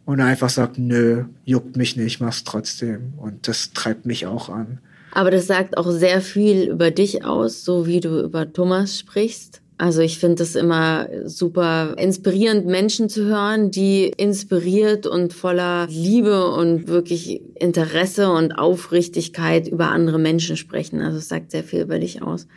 und 0.06 0.22
einfach 0.22 0.50
sagt, 0.50 0.80
nö, 0.80 1.26
juckt 1.46 1.78
mich 1.78 1.98
nicht, 1.98 2.20
mach's 2.20 2.44
trotzdem. 2.44 3.14
Und 3.18 3.48
das 3.48 3.74
treibt 3.74 4.08
mich 4.08 4.26
auch 4.26 4.50
an. 4.50 4.80
Aber 5.12 5.30
das 5.30 5.46
sagt 5.46 5.78
auch 5.78 5.92
sehr 5.92 6.22
viel 6.22 6.64
über 6.64 6.90
dich 6.90 7.24
aus, 7.24 7.64
so 7.64 7.86
wie 7.86 8.00
du 8.00 8.24
über 8.24 8.52
Thomas 8.52 8.98
sprichst. 8.98 9.61
Also 9.82 10.02
ich 10.02 10.20
finde 10.20 10.44
es 10.44 10.56
immer 10.56 11.10
super 11.26 11.96
inspirierend, 11.98 12.68
Menschen 12.68 13.10
zu 13.10 13.26
hören, 13.26 13.72
die 13.72 14.14
inspiriert 14.16 15.08
und 15.08 15.34
voller 15.34 15.88
Liebe 15.90 16.52
und 16.52 16.88
wirklich 16.88 17.42
Interesse 17.56 18.30
und 18.30 18.52
Aufrichtigkeit 18.52 19.68
über 19.68 19.90
andere 19.90 20.20
Menschen 20.20 20.56
sprechen. 20.56 21.02
Also 21.02 21.18
es 21.18 21.30
sagt 21.30 21.50
sehr 21.50 21.64
viel 21.64 21.82
über 21.82 21.98
dich 21.98 22.22
aus. 22.22 22.48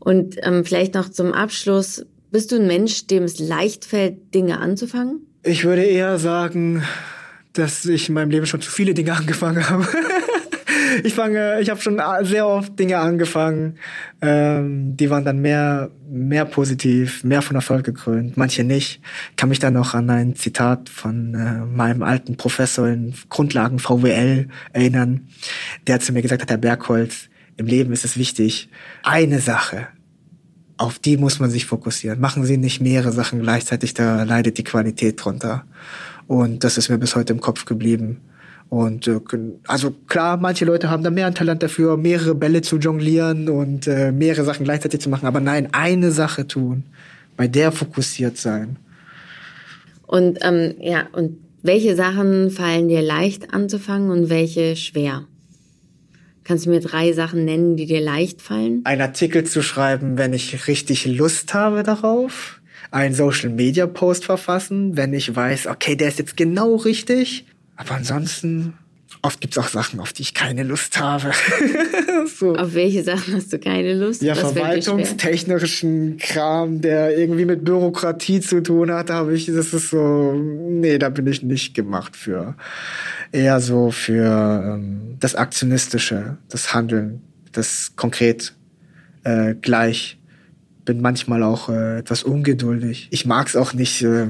Und 0.00 0.38
ähm, 0.42 0.64
vielleicht 0.64 0.94
noch 0.94 1.08
zum 1.08 1.32
Abschluss, 1.32 2.04
bist 2.32 2.50
du 2.50 2.56
ein 2.56 2.66
Mensch, 2.66 3.06
dem 3.06 3.22
es 3.22 3.38
leicht 3.38 3.84
fällt, 3.84 4.34
Dinge 4.34 4.58
anzufangen? 4.58 5.20
Ich 5.44 5.64
würde 5.64 5.84
eher 5.84 6.18
sagen, 6.18 6.82
dass 7.52 7.84
ich 7.84 8.08
in 8.08 8.16
meinem 8.16 8.30
Leben 8.30 8.46
schon 8.46 8.60
zu 8.60 8.72
viele 8.72 8.92
Dinge 8.92 9.12
angefangen 9.16 9.70
habe. 9.70 9.86
Ich 11.04 11.14
fange, 11.14 11.60
ich 11.60 11.70
habe 11.70 11.80
schon 11.80 12.00
sehr 12.22 12.46
oft 12.46 12.78
Dinge 12.78 12.98
angefangen, 12.98 13.76
ähm, 14.20 14.96
die 14.96 15.10
waren 15.10 15.24
dann 15.24 15.40
mehr, 15.40 15.90
mehr 16.08 16.44
positiv, 16.44 17.24
mehr 17.24 17.42
von 17.42 17.56
Erfolg 17.56 17.84
gekrönt, 17.84 18.36
manche 18.36 18.64
nicht. 18.64 19.00
Ich 19.30 19.36
kann 19.36 19.48
mich 19.48 19.58
dann 19.58 19.74
noch 19.74 19.94
an 19.94 20.10
ein 20.10 20.36
Zitat 20.36 20.88
von 20.88 21.34
äh, 21.34 21.64
meinem 21.64 22.02
alten 22.02 22.36
Professor 22.36 22.88
in 22.88 23.14
Grundlagen 23.28 23.78
VWL 23.78 24.48
erinnern, 24.72 25.28
der 25.86 26.00
zu 26.00 26.12
mir 26.12 26.22
gesagt 26.22 26.42
hat, 26.42 26.50
Herr 26.50 26.58
Bergholz, 26.58 27.28
im 27.56 27.66
Leben 27.66 27.92
ist 27.92 28.04
es 28.04 28.16
wichtig, 28.16 28.70
eine 29.02 29.40
Sache, 29.40 29.88
auf 30.78 30.98
die 30.98 31.18
muss 31.18 31.40
man 31.40 31.50
sich 31.50 31.66
fokussieren. 31.66 32.20
Machen 32.20 32.44
Sie 32.44 32.56
nicht 32.56 32.80
mehrere 32.80 33.12
Sachen 33.12 33.42
gleichzeitig, 33.42 33.92
da 33.92 34.22
leidet 34.22 34.56
die 34.56 34.64
Qualität 34.64 35.22
drunter. 35.22 35.66
Und 36.26 36.64
das 36.64 36.78
ist 36.78 36.88
mir 36.88 36.96
bis 36.96 37.16
heute 37.16 37.34
im 37.34 37.40
Kopf 37.40 37.66
geblieben. 37.66 38.22
Und 38.70 39.08
äh, 39.08 39.18
also 39.66 39.90
klar, 40.06 40.36
manche 40.36 40.64
Leute 40.64 40.90
haben 40.90 41.02
da 41.02 41.10
mehr 41.10 41.26
ein 41.26 41.34
Talent 41.34 41.62
dafür, 41.62 41.96
mehrere 41.96 42.36
Bälle 42.36 42.62
zu 42.62 42.78
jonglieren 42.78 43.48
und 43.48 43.88
äh, 43.88 44.12
mehrere 44.12 44.44
Sachen 44.44 44.64
gleichzeitig 44.64 45.00
zu 45.00 45.10
machen. 45.10 45.26
Aber 45.26 45.40
nein, 45.40 45.68
eine 45.72 46.12
Sache 46.12 46.46
tun, 46.46 46.84
bei 47.36 47.48
der 47.48 47.72
fokussiert 47.72 48.36
sein. 48.36 48.76
Und 50.06 50.38
ähm, 50.42 50.76
ja, 50.80 51.08
und 51.12 51.38
welche 51.62 51.96
Sachen 51.96 52.50
fallen 52.50 52.88
dir 52.88 53.02
leicht 53.02 53.52
anzufangen 53.52 54.10
und 54.10 54.30
welche 54.30 54.76
schwer? 54.76 55.26
Kannst 56.44 56.66
du 56.66 56.70
mir 56.70 56.80
drei 56.80 57.12
Sachen 57.12 57.44
nennen, 57.44 57.76
die 57.76 57.86
dir 57.86 58.00
leicht 58.00 58.40
fallen? 58.40 58.82
Ein 58.84 59.00
Artikel 59.00 59.44
zu 59.44 59.62
schreiben, 59.62 60.16
wenn 60.16 60.32
ich 60.32 60.68
richtig 60.68 61.06
Lust 61.06 61.54
habe 61.54 61.82
darauf. 61.82 62.60
Einen 62.92 63.14
Social 63.14 63.50
Media 63.50 63.86
Post 63.86 64.24
verfassen, 64.24 64.96
wenn 64.96 65.12
ich 65.12 65.34
weiß, 65.34 65.66
okay, 65.66 65.96
der 65.96 66.08
ist 66.08 66.18
jetzt 66.18 66.36
genau 66.36 66.76
richtig. 66.76 67.46
Aber 67.80 67.94
ansonsten 67.94 68.74
Oft 69.22 69.40
gibt's 69.42 69.58
auch 69.58 69.68
Sachen, 69.68 70.00
auf 70.00 70.14
die 70.14 70.22
ich 70.22 70.32
keine 70.32 70.62
Lust 70.62 70.98
habe. 70.98 71.32
so. 72.38 72.56
Auf 72.56 72.74
welche 72.74 73.04
Sachen 73.04 73.34
hast 73.34 73.52
du 73.52 73.58
keine 73.58 73.94
Lust? 73.94 74.22
Ja, 74.22 74.32
Was 74.32 74.52
verwaltungstechnischen 74.52 76.16
Kram, 76.16 76.80
der 76.80 77.18
irgendwie 77.18 77.44
mit 77.44 77.64
Bürokratie 77.64 78.40
zu 78.40 78.62
tun 78.62 78.90
hat, 78.90 79.10
habe 79.10 79.34
ich, 79.34 79.46
das 79.46 79.74
ist 79.74 79.90
so, 79.90 80.32
nee, 80.32 80.96
da 80.96 81.10
bin 81.10 81.26
ich 81.26 81.42
nicht 81.42 81.74
gemacht 81.74 82.16
für. 82.16 82.54
Eher 83.30 83.60
so 83.60 83.90
für 83.90 84.72
ähm, 84.76 85.16
das 85.20 85.34
Aktionistische, 85.34 86.38
das 86.48 86.72
Handeln, 86.72 87.20
das 87.52 87.92
konkret 87.96 88.54
äh, 89.24 89.54
gleich. 89.54 90.18
Bin 90.86 91.02
manchmal 91.02 91.42
auch 91.42 91.68
äh, 91.68 91.98
etwas 91.98 92.22
ungeduldig. 92.22 93.08
Ich 93.10 93.26
mag's 93.26 93.54
auch 93.54 93.74
nicht. 93.74 94.00
Äh, 94.00 94.28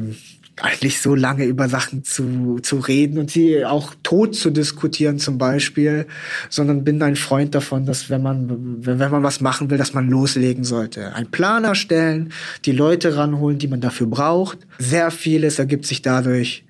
eigentlich 0.56 1.00
so 1.00 1.14
lange 1.14 1.44
über 1.44 1.68
Sachen 1.68 2.04
zu, 2.04 2.58
zu 2.62 2.78
reden 2.78 3.18
und 3.18 3.30
sie 3.30 3.64
auch 3.64 3.94
tot 4.02 4.34
zu 4.34 4.50
diskutieren 4.50 5.18
zum 5.18 5.38
Beispiel, 5.38 6.06
sondern 6.48 6.84
bin 6.84 7.02
ein 7.02 7.16
Freund 7.16 7.54
davon, 7.54 7.86
dass 7.86 8.10
wenn 8.10 8.22
man, 8.22 8.84
wenn 8.84 8.98
man 8.98 9.22
was 9.22 9.40
machen 9.40 9.70
will, 9.70 9.78
dass 9.78 9.94
man 9.94 10.08
loslegen 10.08 10.64
sollte. 10.64 11.14
Ein 11.14 11.30
Plan 11.30 11.64
erstellen, 11.64 12.32
die 12.64 12.72
Leute 12.72 13.16
ranholen, 13.16 13.58
die 13.58 13.68
man 13.68 13.80
dafür 13.80 14.06
braucht. 14.06 14.58
Sehr 14.78 15.10
vieles 15.10 15.58
ergibt 15.58 15.86
sich 15.86 16.02
dadurch, 16.02 16.64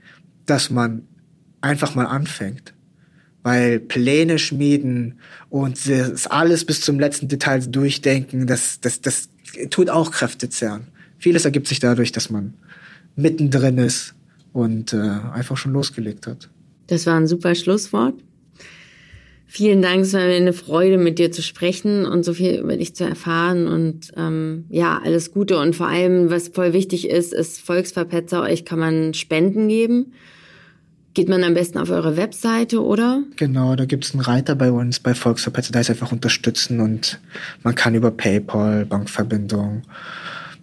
dass 0.47 0.71
man 0.71 1.03
einfach 1.61 1.95
mal 1.95 2.07
anfängt. 2.07 2.75
Weil 3.43 3.81
Pläne 3.81 4.39
schmieden 4.39 5.19
und 5.49 5.79
alles 6.29 6.65
bis 6.65 6.83
zum 6.83 7.01
letzten 7.01 7.27
Detail 7.27 7.61
durchdenken, 7.67 8.47
das, 8.47 8.81
das, 8.81 9.01
das 9.01 9.31
tut 9.71 9.89
auch 9.89 10.11
Kräfte 10.11 10.51
zehren. 10.51 10.89
Vieles 11.19 11.45
ergibt 11.45 11.67
sich 11.67 11.81
dadurch, 11.81 12.13
dass 12.13 12.31
man 12.31 12.55
mittendrin 13.21 13.79
ist 13.79 14.15
und 14.53 14.93
äh, 14.93 14.97
einfach 14.97 15.57
schon 15.57 15.73
losgelegt 15.73 16.27
hat. 16.27 16.49
Das 16.87 17.07
war 17.07 17.17
ein 17.17 17.27
super 17.27 17.55
Schlusswort. 17.55 18.15
Vielen 19.53 19.83
Dank, 19.83 20.03
es 20.03 20.13
war 20.13 20.21
mir 20.21 20.37
eine 20.37 20.53
Freude, 20.53 20.97
mit 20.97 21.19
dir 21.19 21.33
zu 21.33 21.43
sprechen 21.43 22.07
und 22.07 22.25
so 22.25 22.35
viel 22.35 22.55
über 22.55 22.77
dich 22.77 22.95
zu 22.95 23.03
erfahren. 23.03 23.67
Und 23.67 24.13
ähm, 24.17 24.65
ja, 24.69 25.01
alles 25.05 25.33
Gute. 25.33 25.59
Und 25.59 25.75
vor 25.75 25.89
allem, 25.89 26.31
was 26.31 26.49
voll 26.49 26.73
wichtig 26.73 27.09
ist, 27.11 27.33
ist 27.33 27.61
Volksverpetzer, 27.61 28.43
euch 28.43 28.65
kann 28.65 28.79
man 28.79 29.13
Spenden 29.13 29.67
geben. 29.67 30.13
Geht 31.15 31.29
man 31.29 31.43
am 31.43 31.55
besten 31.55 31.79
auf 31.79 31.91
eure 31.91 32.17
Webseite, 32.17 32.81
oder? 32.81 33.25
Genau, 33.35 33.75
da 33.75 33.87
gibt 33.87 34.05
es 34.05 34.13
einen 34.13 34.21
Reiter 34.21 34.55
bei 34.55 34.71
uns 34.71 35.01
bei 35.01 35.15
Volksverpetzer, 35.15 35.73
da 35.73 35.81
ist 35.81 35.91
einfach 35.91 36.13
unterstützen 36.13 36.79
und 36.79 37.21
man 37.65 37.75
kann 37.75 37.97
über 37.97 38.13
PayPal, 38.13 38.87
Bankverbindung 38.87 39.83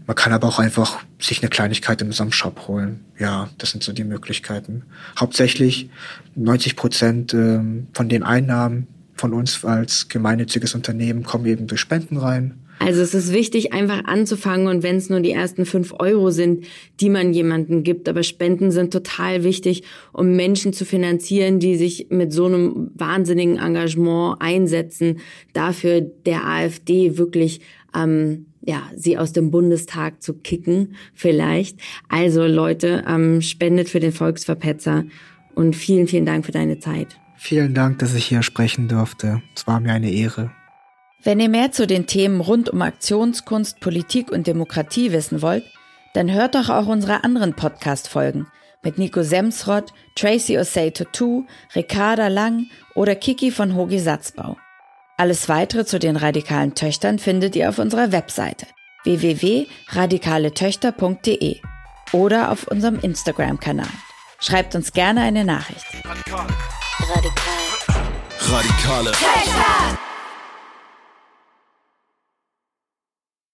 man 0.07 0.15
kann 0.15 0.31
aber 0.31 0.47
auch 0.47 0.57
einfach 0.57 1.03
sich 1.19 1.41
eine 1.41 1.49
Kleinigkeit 1.49 2.01
in 2.01 2.07
unserem 2.07 2.31
Shop 2.31 2.67
holen. 2.67 3.01
Ja, 3.19 3.49
das 3.57 3.71
sind 3.71 3.83
so 3.83 3.91
die 3.91 4.05
Möglichkeiten. 4.05 4.83
Hauptsächlich 5.19 5.89
90 6.35 6.77
Prozent 6.77 7.33
ähm, 7.33 7.87
von 7.93 8.07
den 8.07 8.23
Einnahmen 8.23 8.87
von 9.15 9.33
uns 9.33 9.65
als 9.65 10.07
gemeinnütziges 10.07 10.75
Unternehmen 10.75 11.23
kommen 11.23 11.45
eben 11.45 11.67
durch 11.67 11.81
Spenden 11.81 12.17
rein. 12.17 12.57
Also 12.79 13.01
es 13.01 13.13
ist 13.13 13.33
wichtig, 13.33 13.73
einfach 13.73 14.05
anzufangen 14.05 14.67
und 14.67 14.83
wenn 14.83 14.97
es 14.97 15.09
nur 15.09 15.19
die 15.19 15.31
ersten 15.31 15.65
fünf 15.65 15.93
Euro 15.97 16.29
sind, 16.29 16.65
die 16.99 17.09
man 17.09 17.33
jemandem 17.33 17.83
gibt. 17.83 18.07
Aber 18.07 18.21
Spenden 18.23 18.71
sind 18.71 18.93
total 18.93 19.43
wichtig, 19.43 19.83
um 20.13 20.35
Menschen 20.35 20.73
zu 20.73 20.85
finanzieren, 20.85 21.59
die 21.59 21.75
sich 21.75 22.07
mit 22.11 22.31
so 22.31 22.45
einem 22.45 22.91
wahnsinnigen 22.93 23.57
Engagement 23.57 24.37
einsetzen, 24.39 25.19
dafür 25.53 26.01
der 26.01 26.45
AfD 26.45 27.17
wirklich 27.17 27.61
ähm, 27.95 28.45
ja, 28.67 28.83
sie 28.95 29.17
aus 29.17 29.31
dem 29.31 29.49
Bundestag 29.49 30.21
zu 30.21 30.33
kicken, 30.33 30.95
vielleicht. 31.13 31.79
Also 32.09 32.45
Leute, 32.45 33.05
ähm, 33.07 33.41
spendet 33.41 33.87
für 33.87 34.01
den 34.01 34.11
Volksverpetzer 34.11 35.05
und 35.55 35.73
vielen, 35.73 36.07
vielen 36.07 36.25
Dank 36.25 36.45
für 36.45 36.51
deine 36.51 36.77
Zeit. 36.77 37.17
Vielen 37.37 37.73
Dank, 37.73 37.99
dass 37.99 38.13
ich 38.13 38.25
hier 38.25 38.43
sprechen 38.43 38.89
durfte. 38.89 39.41
Es 39.55 39.67
war 39.67 39.79
mir 39.79 39.93
eine 39.93 40.11
Ehre. 40.11 40.51
Wenn 41.23 41.39
ihr 41.39 41.47
mehr 41.47 41.71
zu 41.71 41.87
den 41.87 42.07
Themen 42.07 42.41
rund 42.41 42.69
um 42.69 42.81
Aktionskunst, 42.81 43.79
Politik 43.79 44.31
und 44.31 44.47
Demokratie 44.47 45.13
wissen 45.13 45.41
wollt, 45.41 45.63
dann 46.13 46.33
hört 46.33 46.55
doch 46.55 46.69
auch 46.69 46.87
unsere 46.87 47.23
anderen 47.23 47.53
Podcast-Folgen 47.53 48.47
mit 48.83 48.97
Nico 48.97 49.23
Semsrott, 49.23 49.93
Tracy 50.15 50.57
Osei 50.57 50.89
Tattoo, 50.89 51.45
Ricarda 51.73 52.27
Lang 52.27 52.65
oder 52.95 53.15
Kiki 53.15 53.49
von 53.51 53.75
Hogi 53.75 53.99
Satzbau. 53.99 54.57
Alles 55.19 55.49
weitere 55.49 55.83
zu 55.83 55.97
den 55.97 56.15
radikalen 56.15 56.75
Töchtern 56.75 57.17
findet 57.17 57.55
ihr 57.55 57.69
auf 57.69 57.79
unserer 57.79 58.11
Webseite 58.11 58.67
www.radikaletöchter.de 59.03 61.59
oder 62.11 62.51
auf 62.51 62.67
unserem 62.67 62.99
Instagram-Kanal. 62.99 63.89
Schreibt 64.39 64.75
uns 64.75 64.93
gerne 64.93 65.21
eine 65.21 65.43
Nachricht. 65.43 65.87
Radikal. 66.05 66.45
Radikal. 66.99 67.33
Radikale. 68.41 69.11
Töchter! 69.11 69.97